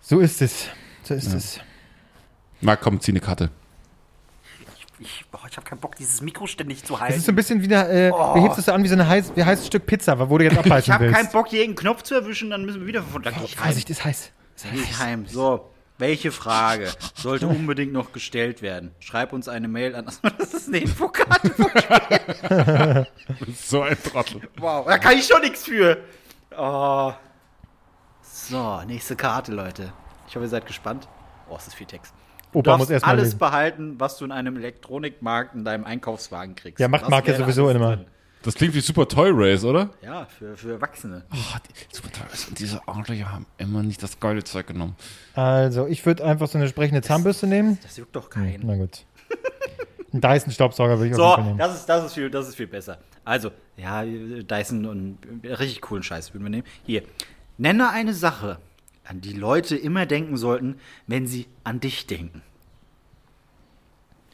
[0.02, 0.68] So ist es.
[1.04, 1.60] So ist es.
[2.62, 3.50] Marc, komm, zieh eine Karte.
[5.00, 7.20] Ich, boah, ich habe keinen Bock, dieses Mikro ständig zu Es ist halten.
[7.22, 9.06] so ein bisschen wie eine, äh, wie hebst du es so an wie so ein
[9.06, 11.20] heiß, wie heißes Stück Pizza, wo du jetzt Ich abbeißen habe willst.
[11.20, 13.48] keinen Bock, hier irgendeinen Knopf zu erwischen, dann müssen wir wieder von da ich heim.
[13.66, 14.32] Vorsicht, ist heiß.
[14.72, 15.26] Geh ich heim.
[15.28, 18.92] So, welche Frage sollte unbedingt noch gestellt werden?
[19.00, 20.06] Schreib uns eine Mail an.
[20.38, 21.52] Das ist eine Infokarte.
[23.56, 24.42] So ein Trottel.
[24.58, 25.98] Wow, da kann ich schon nichts für.
[26.58, 27.12] Oh.
[28.22, 29.92] So, nächste Karte, Leute.
[30.28, 31.08] Ich hoffe, ihr seid gespannt.
[31.50, 32.14] Oh, es ist viel Text.
[32.52, 33.40] Du Opa muss darfst erstmal alles lesen.
[33.40, 36.80] behalten, was du in einem Elektronikmarkt in deinem Einkaufswagen kriegst.
[36.80, 37.98] Ja, macht Das Marc ja wäre sowieso immer.
[37.98, 38.06] drin.
[38.46, 39.90] Das klingt wie Super Toy Race, oder?
[40.04, 41.24] Ja, für, für Erwachsene.
[41.34, 44.96] Oh, die, Super Toy Race und diese Arschlöcher haben immer nicht das geile Zeug genommen.
[45.34, 47.80] Also, ich würde einfach so eine sprechende Zahnbürste nehmen.
[47.82, 48.62] Das juckt doch keinen.
[48.66, 49.04] Na gut.
[50.14, 51.58] Ein Dyson-Staubsauger würde ich So, Fall nehmen.
[51.58, 53.00] das ist, das, ist viel, das ist viel besser.
[53.26, 56.68] Also, ja, Dyson und richtig coolen Scheiß würden wir nehmen.
[56.86, 57.02] Hier,
[57.58, 58.60] nenne eine Sache,
[59.04, 62.44] an die Leute immer denken sollten, wenn sie an dich denken.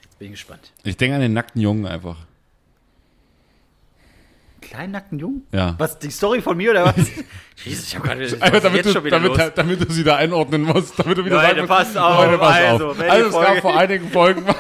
[0.04, 0.74] Jetzt bin ich gespannt.
[0.84, 2.18] Ich denke an den nackten Jungen einfach.
[4.72, 5.46] Kleinen nackten Jungen?
[5.52, 5.76] Ja.
[5.80, 6.96] Was, die Story von mir oder was?
[7.66, 9.52] Jesus, ich hab gerade damit, jetzt du, schon wieder damit, los.
[9.54, 12.38] damit du sie da einordnen musst, damit du wieder Leute, sagen musst, passt auf, Leute,
[12.38, 13.00] pass also, auf.
[13.02, 14.46] Also es gab vor einigen Folgen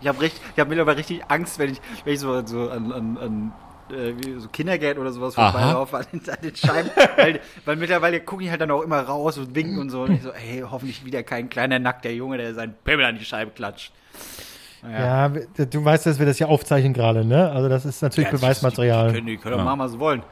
[0.00, 3.18] Ich habe ich hab mittlerweile richtig Angst, wenn ich, wenn ich so, so an, an,
[3.18, 3.52] an
[3.94, 6.90] äh, so Kindergeld oder sowas vorbeilaufe an, den- an den Scheiben.
[7.16, 10.02] weil, weil mittlerweile gucke ich halt dann auch immer raus und winken und so.
[10.02, 13.24] Und ich so, hey, hoffentlich wieder kein kleiner nackter Junge, der seinen Pimmel an die
[13.26, 13.92] Scheibe klatscht.
[14.82, 17.50] Ja, du weißt, dass wir das hier aufzeichnen gerade, ne?
[17.50, 19.08] Also, das ist natürlich Ja, Beweismaterial.
[19.08, 20.22] Die können, die können doch machen, was sie wollen.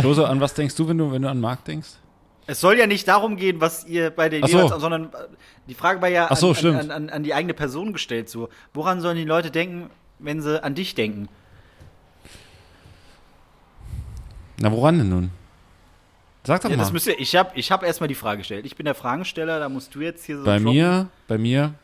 [0.00, 1.90] Klose, an was denkst du, wenn du, wenn du an Marc denkst?
[2.46, 4.48] Es soll ja nicht darum gehen, was ihr bei den so.
[4.56, 5.08] jeweils, sondern äh,
[5.68, 8.30] die Frage war ja Ach so, an, an, an, an die eigene Person gestellt.
[8.30, 11.28] So, woran sollen die Leute denken, wenn sie an dich denken?
[14.58, 15.30] Na, woran denn nun?
[16.44, 16.94] Sag doch Ja, das mal.
[16.94, 18.64] müsst ihr, ich habe ich hab erstmal die Frage gestellt.
[18.64, 20.44] Ich bin der Fragensteller, da musst du jetzt hier so.
[20.44, 21.74] Bei mir, bei mir,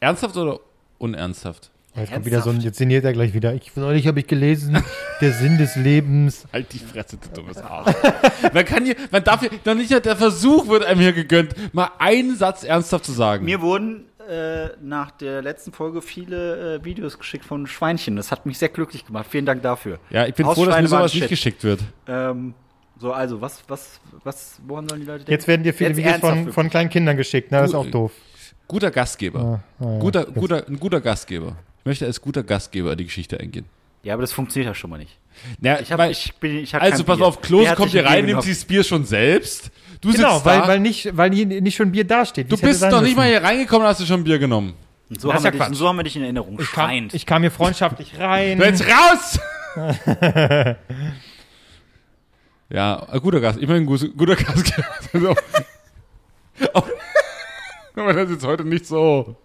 [0.00, 0.60] ernsthaft oder
[0.98, 1.70] unernsthaft?
[1.94, 3.54] Jetzt kommt wieder so ein, jetzt sinniert er gleich wieder.
[3.54, 4.82] Ich, neulich habe ich gelesen,
[5.22, 6.46] der Sinn des Lebens.
[6.52, 7.94] Halt die Fresse, du dummes Arsch.
[8.52, 11.90] man kann hier, man darf hier, noch nicht der Versuch wird einem hier gegönnt, mal
[11.98, 13.46] einen Satz ernsthaft zu sagen.
[13.46, 18.16] Mir wurden äh, nach der letzten Folge viele äh, Videos geschickt von Schweinchen.
[18.16, 19.26] Das hat mich sehr glücklich gemacht.
[19.30, 19.98] Vielen Dank dafür.
[20.10, 21.80] ja, ich bin Aus froh, dass mir sowas nicht geschickt wird.
[22.06, 22.52] Ähm,
[22.98, 25.32] so, also, was, was, was, woran sollen die Leute denken?
[25.32, 27.58] Jetzt werden dir viele Jetzt Videos von, von kleinen Kindern geschickt, ne?
[27.58, 28.12] Das ist auch doof.
[28.68, 29.62] Guter Gastgeber.
[29.80, 29.98] Ah, ja.
[29.98, 31.56] guter, guter, ein guter Gastgeber.
[31.80, 33.66] Ich möchte als guter Gastgeber in die Geschichte eingehen.
[34.02, 35.16] Ja, aber das funktioniert ja schon mal nicht.
[35.60, 37.26] Ja, Ich hab, weil- ich bin, ich hab also pass Bier.
[37.26, 39.70] auf, Klose kommt hier rein, nimmt sich das Bier schon selbst.
[40.00, 40.68] Du Genau, sitzt weil, da.
[40.68, 42.50] weil, nicht, weil hier nicht schon Bier dasteht.
[42.50, 44.74] du bist noch nicht mal hier reingekommen und hast du schon Bier genommen.
[45.08, 46.58] Und so, Das haben wir ja dich, so haben wir dich in Erinnerung.
[46.60, 48.58] Ich kam, ich kam hier freundschaftlich rein.
[48.58, 49.38] Du jetzt raus!
[52.70, 53.58] ja, guter Gast.
[53.60, 55.36] Ich meine, ein gu- guter Gastgeber.
[58.00, 59.36] Aber das ist jetzt heute nicht so.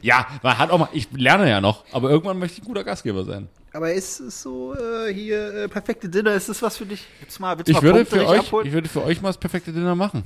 [0.00, 2.84] Ja, man hat auch mal, ich lerne ja noch, aber irgendwann möchte ich ein guter
[2.84, 3.48] Gastgeber sein.
[3.72, 6.32] aber ist es so äh, hier äh, perfekte Dinner?
[6.34, 7.04] Ist das was für dich?
[7.34, 8.66] Du mal, willst du Ich mal würde, Punkte für euch, abholen?
[8.68, 10.22] ich würde für euch mal das perfekte Dinner machen.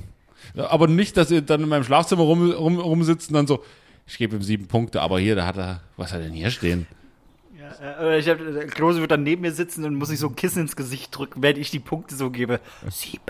[0.53, 3.63] Ja, aber nicht, dass ihr dann in meinem Schlafzimmer rum, rum, rumsitzt und dann so,
[4.05, 6.51] ich gebe ihm sieben Punkte, aber hier, da hat er, was hat er denn hier
[6.51, 6.85] stehen?
[7.81, 10.35] Äh, ich hab, der Klose wird dann neben mir sitzen und muss sich so ein
[10.35, 12.59] Kissen ins Gesicht drücken, während ich die Punkte so gebe.
[12.91, 13.21] Sieben.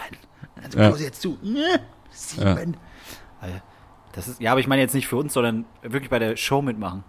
[0.62, 0.90] Also Ja.
[0.90, 1.38] Klose jetzt zu.
[1.42, 1.80] Ne?
[2.12, 2.76] Sieben.
[3.40, 3.62] Alter,
[4.14, 6.62] Das ist, ja, aber ich meine jetzt nicht für uns, sondern wirklich bei der Show
[6.62, 7.04] mitmachen.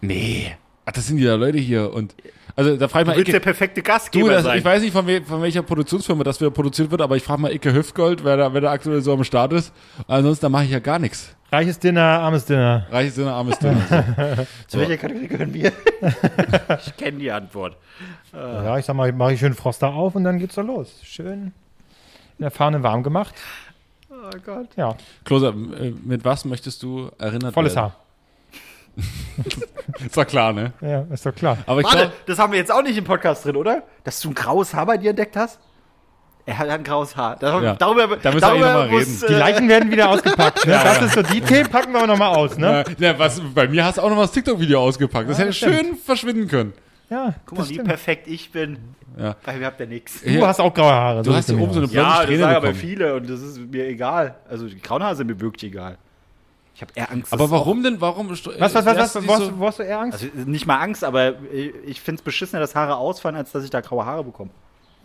[0.00, 0.56] Nee.
[0.84, 2.14] Ach, das sind ja Leute hier und
[2.56, 4.58] also da frage ich Du mal willst der perfekte du, Gastgeber das, sein.
[4.58, 7.40] ich weiß nicht von, we, von welcher Produktionsfirma das wieder produziert wird, aber ich frage
[7.40, 9.72] mal Icke Hüftgold, wer da, wer da aktuell so am Start ist.
[10.08, 11.34] Ansonsten da mache ich ja gar nichts.
[11.52, 12.86] Reiches Dinner, armes Dinner.
[12.90, 14.46] Reiches Dinner, armes Dinner.
[14.66, 15.72] Zu welcher Kategorie gehören wir?
[16.84, 17.76] ich kenne die Antwort.
[18.32, 21.00] Ja, ich sag mal, mache ich schön Froster auf und dann geht's doch los.
[21.04, 21.52] Schön
[22.38, 23.34] in der Fahne warm gemacht.
[24.24, 24.68] Oh Gott.
[24.76, 24.94] Ja,
[25.24, 27.92] Klose, äh, mit was möchtest du erinnert volles werden?
[27.92, 27.96] Haar.
[30.04, 30.72] Ist doch klar, ne?
[30.82, 31.56] Ja, ist doch klar.
[31.66, 33.82] Aber ich Warte, glaube, das haben wir jetzt auch nicht im Podcast drin, oder?
[34.04, 35.58] Dass du ein graues Haar bei dir entdeckt hast?
[36.44, 37.36] Er hat ein graues Haar.
[37.36, 37.74] Dar Ja.
[37.74, 39.24] Darüber, Da müssen wir darüber eh noch mal muss, reden.
[39.28, 40.66] Die äh, Leichen werden wieder ausgepackt.
[40.66, 40.72] Ne?
[40.72, 42.58] das ist so die Themen, packen wir nochmal aus.
[42.58, 42.84] Ne?
[42.98, 45.30] ja, was, bei mir hast du auch noch mal das TikTok-Video ausgepackt.
[45.30, 46.72] Das Ja, hätte das schön verschwinden können.
[47.08, 47.88] Ja, Guck mal, das wie stimmt.
[47.88, 48.78] perfekt ich bin.
[49.18, 49.36] Ja.
[49.44, 50.22] Bei mir habt ihr nichts.
[50.22, 51.22] Du hast auch graue Haare.
[51.22, 52.80] Du hast sieht's hier oben so eine blonde Ja, das Strähne sagen aber bekommen.
[52.80, 54.34] viele und das ist mir egal.
[54.48, 55.98] Also die grauen Haare sind mir wirklich egal.
[56.74, 57.32] Ich habe eher Angst.
[57.32, 58.00] Aber dass warum denn?
[58.00, 58.30] Warum?
[58.30, 60.22] Was, was, was, was, was, wo, hast, du- wo hast du eher Angst?
[60.22, 61.34] Also nicht mal Angst, aber
[61.84, 64.50] ich finde es beschissener, dass Haare ausfallen, als dass ich da graue Haare bekomme.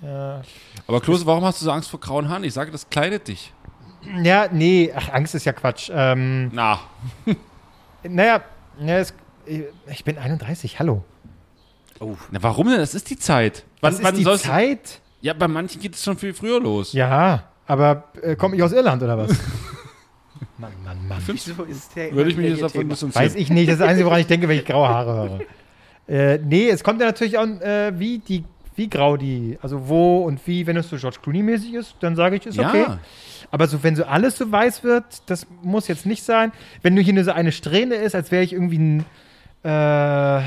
[0.01, 0.41] ja.
[0.88, 2.45] Aber Klose, warum hast du so Angst vor grauen Haaren?
[2.45, 3.51] Ich sage, das kleidet dich.
[4.24, 5.91] ja, nee, ach, Angst ist ja Quatsch.
[5.93, 6.80] Ähm, Na,
[8.03, 8.41] naja,
[8.80, 9.14] ja, es,
[9.45, 11.03] ich bin 31, hallo.
[12.32, 12.78] Na, warum denn?
[12.80, 13.64] Das ist die Zeit.
[13.82, 15.02] Wann, Was wann ist die soll's- Zeit?
[15.22, 16.93] Ja, bei manchen geht es schon viel früher los.
[16.93, 19.30] Ja, aber äh, komme ich aus Irland oder was?
[20.60, 21.22] Mann, Mann, Mann.
[21.26, 23.26] Wieso ist der Würde ich mich jetzt davon distanzieren.
[23.26, 25.39] Weiß ich nicht, das ist das Einzige, woran ich denke, wenn ich graue Haare höre.
[26.10, 28.45] Äh, nee, es kommt ja natürlich an, äh, wie, die,
[28.78, 32.38] wie grau die, also wo und wie, wenn es so George Clooney-mäßig ist, dann sage
[32.38, 32.70] ich, ist Ja.
[32.70, 32.86] okay.
[33.52, 36.54] Aber so, wenn so alles so weiß wird, das muss jetzt nicht sein.
[36.82, 39.06] Wenn nur hier nur so eine Strähne ist, als wäre ich irgendwie ein,
[39.64, 40.43] äh,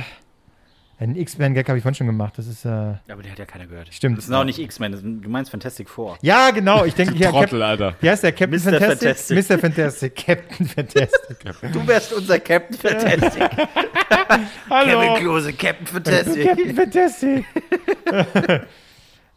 [1.01, 2.35] ein X-Men-Gag habe ich vorhin schon gemacht.
[2.37, 3.89] Das ist, äh, Ja, aber der hat ja keiner gehört.
[3.93, 4.19] Stimmt.
[4.19, 6.19] Das sind auch nicht X-Men, das sind- du meinst Fantastic Four.
[6.21, 7.95] ja, genau, ich denke, hier, Cap, Trottel, Alter.
[8.01, 8.33] wie heißt der?
[8.33, 8.79] Captain Mr.
[8.79, 9.09] Fantastic?
[9.17, 9.37] Fantastic.
[9.51, 9.59] Mr.
[9.59, 10.17] Fantastic.
[10.17, 11.73] Captain Fantastic.
[11.73, 13.43] Du wärst unser Captain Fantastic.
[14.71, 15.15] Hallo.
[15.17, 16.47] Klose, Captain Fantastic.
[16.47, 17.45] Captain Fantastic.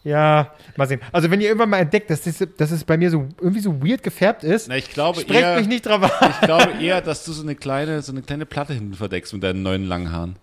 [0.03, 0.99] ja, mal sehen.
[1.11, 3.81] Also, wenn ihr irgendwann mal entdeckt, dass, das, dass es bei mir so irgendwie so
[3.81, 6.31] weird gefärbt ist, Na, ich glaube sprecht eher, mich nicht drauf an.
[6.31, 9.43] ich glaube eher, dass du so eine kleine, so eine kleine Platte hinten verdeckst mit
[9.43, 10.35] deinen neuen langen Haaren.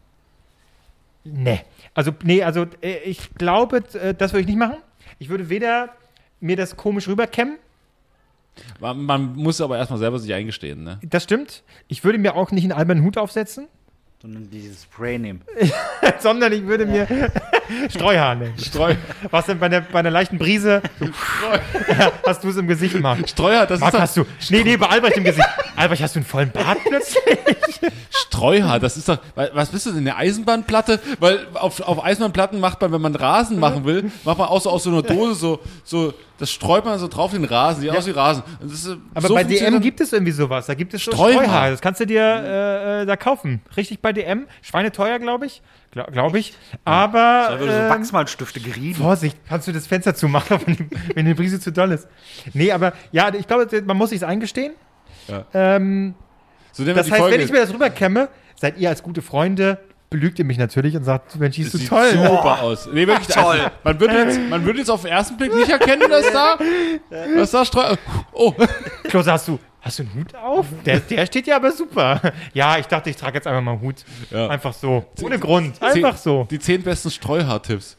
[1.25, 1.61] Nee.
[1.95, 4.79] Also, nee, also äh, ich glaube, äh, das würde ich nicht machen.
[5.19, 5.91] Ich würde weder
[6.41, 7.59] mir das komisch rüberkämmen,
[8.81, 10.99] Man, man muss aber erstmal selber sich eingestehen, ne?
[11.03, 11.63] das stimmt.
[11.89, 13.69] Ich würde mir auch nicht einen albernen Hut aufsetzen,
[14.23, 15.43] Sondern dieses Spray nehmen.
[16.21, 17.07] sondern ich würde mir
[17.91, 18.59] Streuhaar nehmen.
[18.59, 18.95] Streu,
[19.31, 20.83] Was denn bei einer, bei einer leichten Brise
[21.89, 23.29] ja, hast du es im Gesicht gemacht.
[23.29, 24.25] Streuhaar, das Marc, ist hast du.
[24.51, 25.49] Nee, nee, bei Albrecht im Gesicht.
[25.81, 27.39] Albrecht, hast du einen vollen Bart plötzlich?
[28.11, 31.01] Streuhaar, das ist doch, was bist du denn, eine Eisenbahnplatte?
[31.19, 34.69] Weil auf, auf Eisenbahnplatten macht man, wenn man Rasen machen will, macht man auch so
[34.71, 38.07] aus so einer Dose so, so, das streut man so drauf den Rasen, sieht aus
[38.07, 38.43] wie Rasen.
[38.65, 40.67] Ist, Aber so bei DM gibt es irgendwie sowas.
[40.67, 41.45] Da gibt es so Streuhaar.
[41.45, 41.71] Streuhaar.
[41.71, 43.63] Das kannst du dir äh, äh, da kaufen.
[43.77, 44.47] Richtig bei DM.
[44.61, 45.63] Schweineteuer, glaube ich.
[45.93, 46.55] Gla glaube ich.
[46.85, 47.47] Aber.
[47.49, 49.03] Da würde so ähm, Wachsmalstifte gerieben.
[49.03, 52.07] Vorsicht, kannst du das Fenster zumachen, wenn die, wenn die Brise zu doll ist.
[52.53, 54.73] Nee, aber ja, ich glaube, man muss sich eingestehen.
[55.29, 55.45] Ja.
[55.55, 56.15] Ähm,
[56.73, 57.37] so das die heißt, Folge.
[57.37, 59.79] wenn ich mir das rüberkämme, seid ihr als gute Freunde,
[60.11, 62.11] belügt ihr mich natürlich und sagt, Mensch, die ist Das so sieht toll.
[62.13, 62.89] super aus.
[62.93, 63.59] Nee, wirklich toll.
[63.61, 66.59] Also, man, würde jetzt, man würde jetzt auf den ersten Blick nicht erkennen, dass da,
[67.37, 67.95] dass da Streu.
[68.33, 68.53] Oh,
[69.05, 70.67] Klose, hast du, hast du einen Hut auf?
[70.85, 72.21] Der, der steht ja aber super.
[72.53, 74.05] Ja, ich dachte, ich trage jetzt einfach mal einen Hut.
[74.31, 74.49] Ja.
[74.49, 75.07] Einfach so.
[75.23, 75.81] Ohne Grund.
[75.81, 76.47] Einfach zehn, so.
[76.51, 77.97] Die zehn besten Streuhaartipps.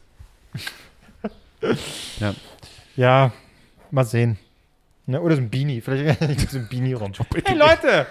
[2.19, 2.33] ja.
[2.97, 3.31] Ja,
[3.89, 4.37] mal sehen.
[5.11, 5.81] Ne, oder so ein Beanie.
[5.81, 7.11] Vielleicht liegt so ein Beanie rum.
[7.45, 8.05] Hey Leute!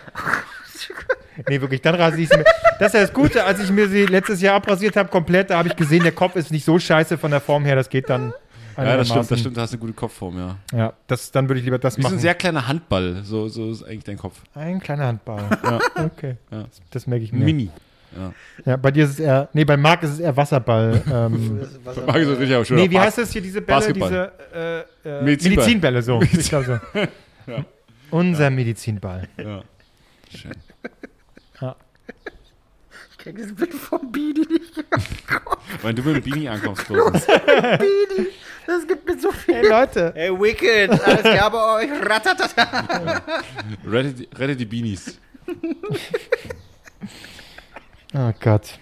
[1.48, 2.44] nee, wirklich, dann rasiere ich sie mir.
[2.78, 5.58] Das ist ja das Gute, als ich mir sie letztes Jahr abrasiert habe, komplett, da
[5.58, 8.10] habe ich gesehen, der Kopf ist nicht so scheiße von der Form her, das geht
[8.10, 8.34] dann.
[8.76, 10.56] Ja, das stimmt, das stimmt, da hast du eine gute Kopfform, ja.
[10.72, 12.14] Ja, das, dann würde ich lieber das Wie machen.
[12.16, 14.40] ein sehr kleiner Handball, so, so ist eigentlich dein Kopf.
[14.54, 15.44] ein kleiner Handball.
[15.96, 16.62] Okay, Ja.
[16.62, 17.44] das, das merke ich mir.
[17.44, 17.70] Mini.
[18.64, 21.00] Ja, bei dir ist es eher, nee, bei Marc ist es eher Wasserball.
[21.12, 21.60] ähm,
[22.06, 22.76] Mag ich so richtig, aber schön.
[22.76, 24.32] nee, wie heißt das hier, diese Bälle, Basketball.
[24.52, 25.64] diese äh, äh, Medizinball.
[25.64, 26.20] Medizinbälle, so.
[26.22, 26.78] Ich glaub so.
[28.10, 29.28] Unser Medizinball.
[29.36, 29.62] Ja.
[30.36, 30.52] Schön.
[33.12, 34.82] Ich krieg das Bild vom Beanie nicht.
[35.82, 37.20] Wenn du mit dem Beanie ankommst, Klose.
[38.66, 39.56] Das gibt mir so viel.
[39.56, 40.12] Hey Leute.
[40.14, 41.90] Hey, Wicked, alles klar bei euch.
[42.08, 43.20] Ratatata.
[43.86, 45.18] Rette, die- rette die Beanies.
[48.14, 48.78] Oh Gott.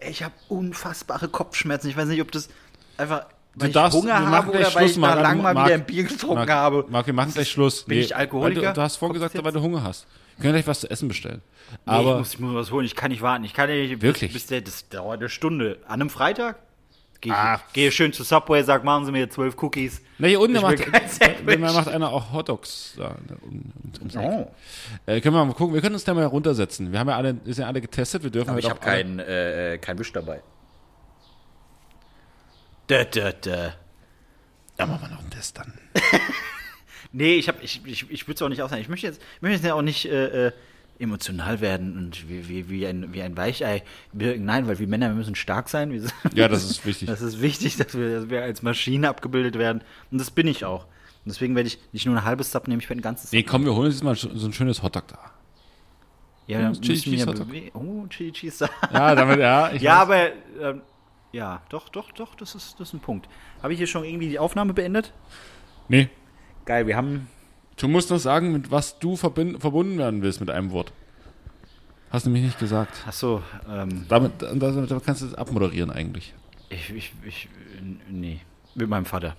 [0.00, 1.88] Ich habe unfassbare Kopfschmerzen.
[1.90, 2.48] Ich weiß nicht, ob das
[2.96, 5.20] einfach, weil ich darfst- Hunger habe oder weil Schluss, ich da Marc.
[5.22, 6.86] lang mal Marc, wieder ein Bier getrunken Marc, habe.
[6.88, 7.84] Marc, wir machen gleich Schluss.
[7.84, 8.60] bin ich Alkoholiker?
[8.62, 10.06] Weil du, du hast vorhin Kommt gesagt, das weil du Hunger hast.
[10.36, 11.42] Wir können gleich was zu essen bestellen.
[11.70, 12.86] Nee, Aber ich, muss, ich muss was holen.
[12.86, 13.44] Ich kann nicht warten.
[13.44, 14.32] Ich kann nicht bis, Wirklich?
[14.32, 15.78] Bis der, das dauert eine Stunde.
[15.86, 16.56] An einem Freitag?
[17.20, 17.60] Gehe Ach.
[17.74, 20.00] geh schön zu Subway, sag, machen Sie mir zwölf Cookies.
[20.18, 20.78] Na, hier unten macht,
[21.60, 22.94] macht einer auch Hotdogs.
[22.96, 23.72] Da, da, um.
[24.16, 24.50] Oh.
[25.04, 26.92] Äh, können wir mal gucken, wir können uns da mal runtersetzen.
[26.92, 29.18] Wir haben ja alle, ist ja alle getestet, wir dürfen Aber heute ich habe keinen
[29.18, 30.42] äh, kein Wisch dabei.
[32.86, 33.74] Da, da, da.
[34.78, 35.74] Da machen wir noch einen Test dann.
[37.12, 38.80] Nee, ich, hab- ich, ich, ich würde es auch nicht aussagen.
[38.82, 40.52] Ich möchte jetzt, ich möchte jetzt ja auch nicht äh, äh,
[41.00, 43.82] emotional werden und wie, wie, wie, ein, wie ein Weichei
[44.12, 44.44] wirken.
[44.44, 45.92] Nein, weil wir Männer wir müssen stark sein.
[45.92, 46.02] Wir,
[46.34, 47.08] Ja, das ist wichtig.
[47.10, 49.82] Das ist wichtig, dass wir, dass wir als Maschine abgebildet werden.
[50.10, 50.84] Und das bin ich auch.
[50.84, 53.40] Und deswegen werde ich nicht nur ein halbes Sub nehmen, ich werde ein ganzes Nee,
[53.40, 55.18] Sub komm, wir holen uns jetzt mal so ein schönes Hotdog da.
[56.46, 58.68] Ja, dann Chili Cheese ja Oh, Chili Cheese.
[58.92, 59.70] Ja, damit, ja.
[59.74, 60.32] Ja, weiß.
[60.60, 60.82] aber ähm,
[61.32, 63.28] ja, doch, doch, doch, das ist, das ist ein Punkt.
[63.62, 65.12] Habe ich hier schon irgendwie die Aufnahme beendet?
[65.88, 66.08] Nee.
[66.64, 67.28] Geil, wir haben.
[67.80, 70.92] Du musst noch sagen, mit was du verbind, verbunden werden willst mit einem Wort.
[72.10, 72.92] Hast du nämlich nicht gesagt.
[73.06, 76.34] Achso, ähm, Damit, damit, damit kannst du es abmoderieren eigentlich.
[76.68, 77.48] ich, ich, ich,
[78.10, 78.40] nee,
[78.74, 79.34] mit meinem Vater.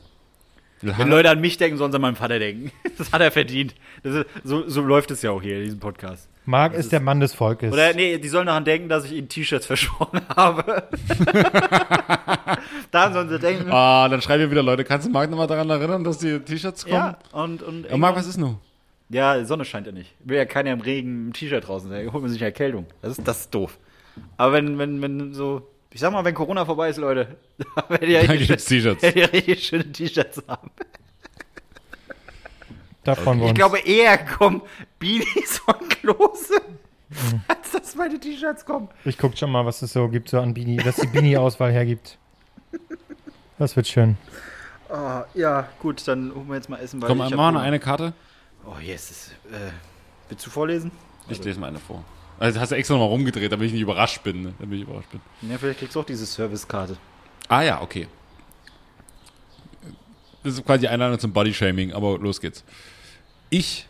[0.81, 2.71] Wenn Leute an mich denken, sollen sie an meinen Vater denken.
[2.97, 3.73] Das hat er verdient.
[4.03, 6.29] Das ist, so, so läuft es ja auch hier in diesem Podcast.
[6.45, 7.71] Marc ist der Mann des Volkes.
[7.71, 10.87] Oder nee, die sollen daran denken, dass ich ihnen T-Shirts versprochen habe.
[12.91, 13.71] Daran sollen sie denken.
[13.71, 16.83] Ah, dann schreiben wir wieder Leute, kannst du Marc nochmal daran erinnern, dass die T-Shirts
[16.83, 16.95] kommen?
[16.95, 18.57] Ja, und, und Ja, Marc, was ist nun?
[19.09, 20.13] Ja, die Sonne scheint ja nicht.
[20.23, 22.05] Will ja keiner im Regen im T-Shirt draußen sein.
[22.05, 22.85] Da holt man sich Erkältung.
[23.01, 23.77] Das ist, das ist doof.
[24.37, 27.37] Aber wenn, wenn, wenn so, ich sag mal, wenn Corona vorbei ist, Leute,
[27.75, 29.01] dann werdet ihr Dann richtig, gibt's T-Shirts.
[29.03, 30.69] werdet ihr richtig schöne T-Shirts haben.
[33.03, 34.61] da freuen wir Ich glaube, eher kommen
[34.99, 36.61] Beanies von Klose,
[37.47, 38.89] als dass meine T-Shirts kommen.
[39.05, 42.17] ich guck schon mal, was es so gibt, so an Bini, dass die Bini-Auswahl hergibt.
[43.57, 44.17] Das wird schön.
[44.89, 47.61] Ah, ja, gut, dann holen wir jetzt mal Essen, weil Komm, ich wir Hunger.
[47.61, 48.13] eine Karte?
[48.65, 49.31] Oh, yes.
[49.51, 49.71] Äh,
[50.29, 50.91] willst du vorlesen?
[51.29, 52.03] Ich lese mal eine vor.
[52.39, 54.41] Also hast du extra nochmal rumgedreht, damit ich nicht überrascht bin.
[54.41, 54.53] Ne?
[54.59, 55.21] Damit ich überrascht bin.
[55.49, 56.97] Ja, vielleicht kriegst du auch diese Servicekarte.
[57.47, 58.07] Ah ja, okay.
[60.43, 62.63] Das ist quasi die Einladung zum Bodyshaming, aber los geht's.
[63.51, 63.87] Ich,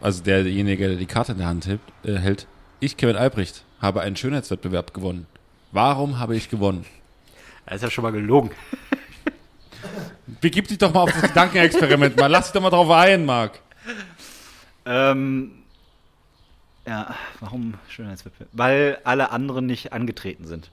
[0.00, 2.46] also derjenige, der die Karte in der Hand hält, äh, hält
[2.80, 5.26] ich, Kevin Albrecht, habe einen Schönheitswettbewerb gewonnen.
[5.72, 6.84] Warum habe ich gewonnen?
[7.66, 8.50] Das ist ja schon mal gelogen.
[10.40, 12.26] Begib dich doch mal auf das Gedankenexperiment mal.
[12.28, 13.60] Lass dich doch mal drauf ein, Marc.
[14.84, 15.52] Ähm,
[16.86, 18.48] ja, warum Schönheitswettbewerb?
[18.52, 20.70] Weil alle anderen nicht angetreten sind.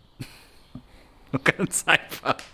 [1.44, 2.36] Ganz einfach.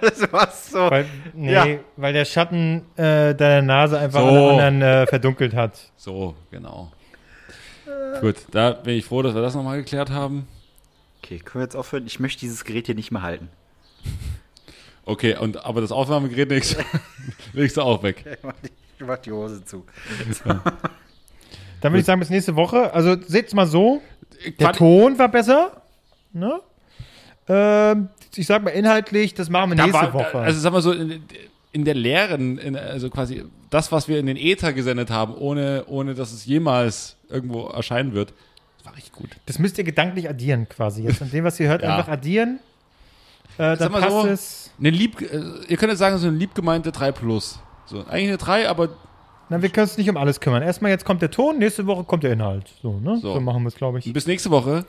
[0.00, 0.90] Das war so.
[0.90, 1.66] Weil, nee, Ja.
[1.96, 4.26] weil der Schatten äh, deiner Nase einfach So.
[4.26, 5.78] alle anderen äh, verdunkelt hat.
[5.96, 6.90] So, genau.
[8.20, 10.48] Gut, da bin ich froh, dass wir das nochmal geklärt haben.
[11.22, 12.06] Okay, können wir jetzt aufhören?
[12.06, 13.48] Ich möchte dieses Gerät hier nicht mehr halten.
[15.04, 16.76] Okay, und aber das Aufnahmegerät legst,
[17.52, 18.24] legst du auch weg.
[18.26, 19.84] Ich mach die, ich mach die Hose zu.
[21.80, 22.92] Dann würde ich sagen, bis nächste Woche.
[22.92, 24.02] Also seht's mal so,
[24.58, 25.82] der Quali- Ton war besser.
[26.32, 26.60] Ne?
[27.48, 30.38] Ähm, ich sag mal inhaltlich, das machen wir Da nächste war, Woche.
[30.38, 31.22] Also sag mal so, in,
[31.72, 35.84] in der leeren, in, also quasi das, was wir in den Äther gesendet haben, ohne,
[35.86, 38.32] ohne dass es jemals irgendwo erscheinen wird,
[38.90, 39.30] war richtig gut.
[39.46, 41.02] das müsst ihr gedanklich addieren quasi.
[41.02, 41.96] Jetzt an dem, was ihr hört, Ja.
[41.96, 42.60] einfach addieren.
[43.56, 44.70] Äh, dann Sag mal passt so, es.
[44.78, 45.26] Eine lieb, äh,
[45.68, 47.58] ihr könnt jetzt sagen, so eine liebgemeinte 3 Plus.
[47.86, 48.90] So, eigentlich eine 3, aber
[49.48, 50.62] Na, wir können uns nicht um alles kümmern.
[50.62, 52.70] Erstmal jetzt kommt der Ton, nächste Woche kommt der Inhalt.
[52.82, 53.18] So, ne?
[53.20, 53.34] So.
[53.34, 54.12] So, machen wir es, glaube ich.
[54.12, 54.84] bis nächste Woche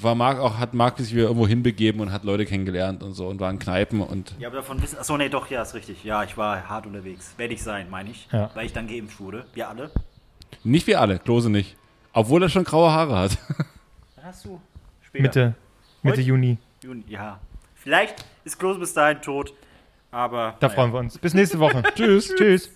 [0.00, 3.28] war Marc auch, hat Marc sich wieder irgendwo hinbegeben und hat Leute kennengelernt und so
[3.28, 4.98] und war in Kneipen und Ja, aber davon wissen.
[4.98, 6.02] Achso, nee, doch, ja, ist richtig.
[6.02, 7.34] Ja, ich war hart unterwegs.
[7.36, 8.26] Werde ich sein, meine ich.
[8.32, 8.50] Ja.
[8.54, 9.44] Weil ich dann geimpft wurde.
[9.54, 9.92] Wir alle.
[10.64, 11.76] nicht wie alle, Klose nicht.
[12.12, 13.38] Obwohl er schon graue Haare hat.
[14.16, 14.60] Dann hast du.
[15.00, 15.22] Später.
[15.22, 15.54] Mitte,
[16.02, 16.20] Mitte Heute?
[16.22, 16.58] Juni.
[16.82, 17.38] Juni, ja.
[17.74, 19.52] Vielleicht ist Klose bis dahin tot.
[20.10, 20.56] Aber.
[20.60, 20.74] Da naja.
[20.74, 21.18] freuen wir uns.
[21.18, 21.82] Bis nächste Woche.
[21.94, 22.32] Tschüss.
[22.34, 22.70] Tschüss.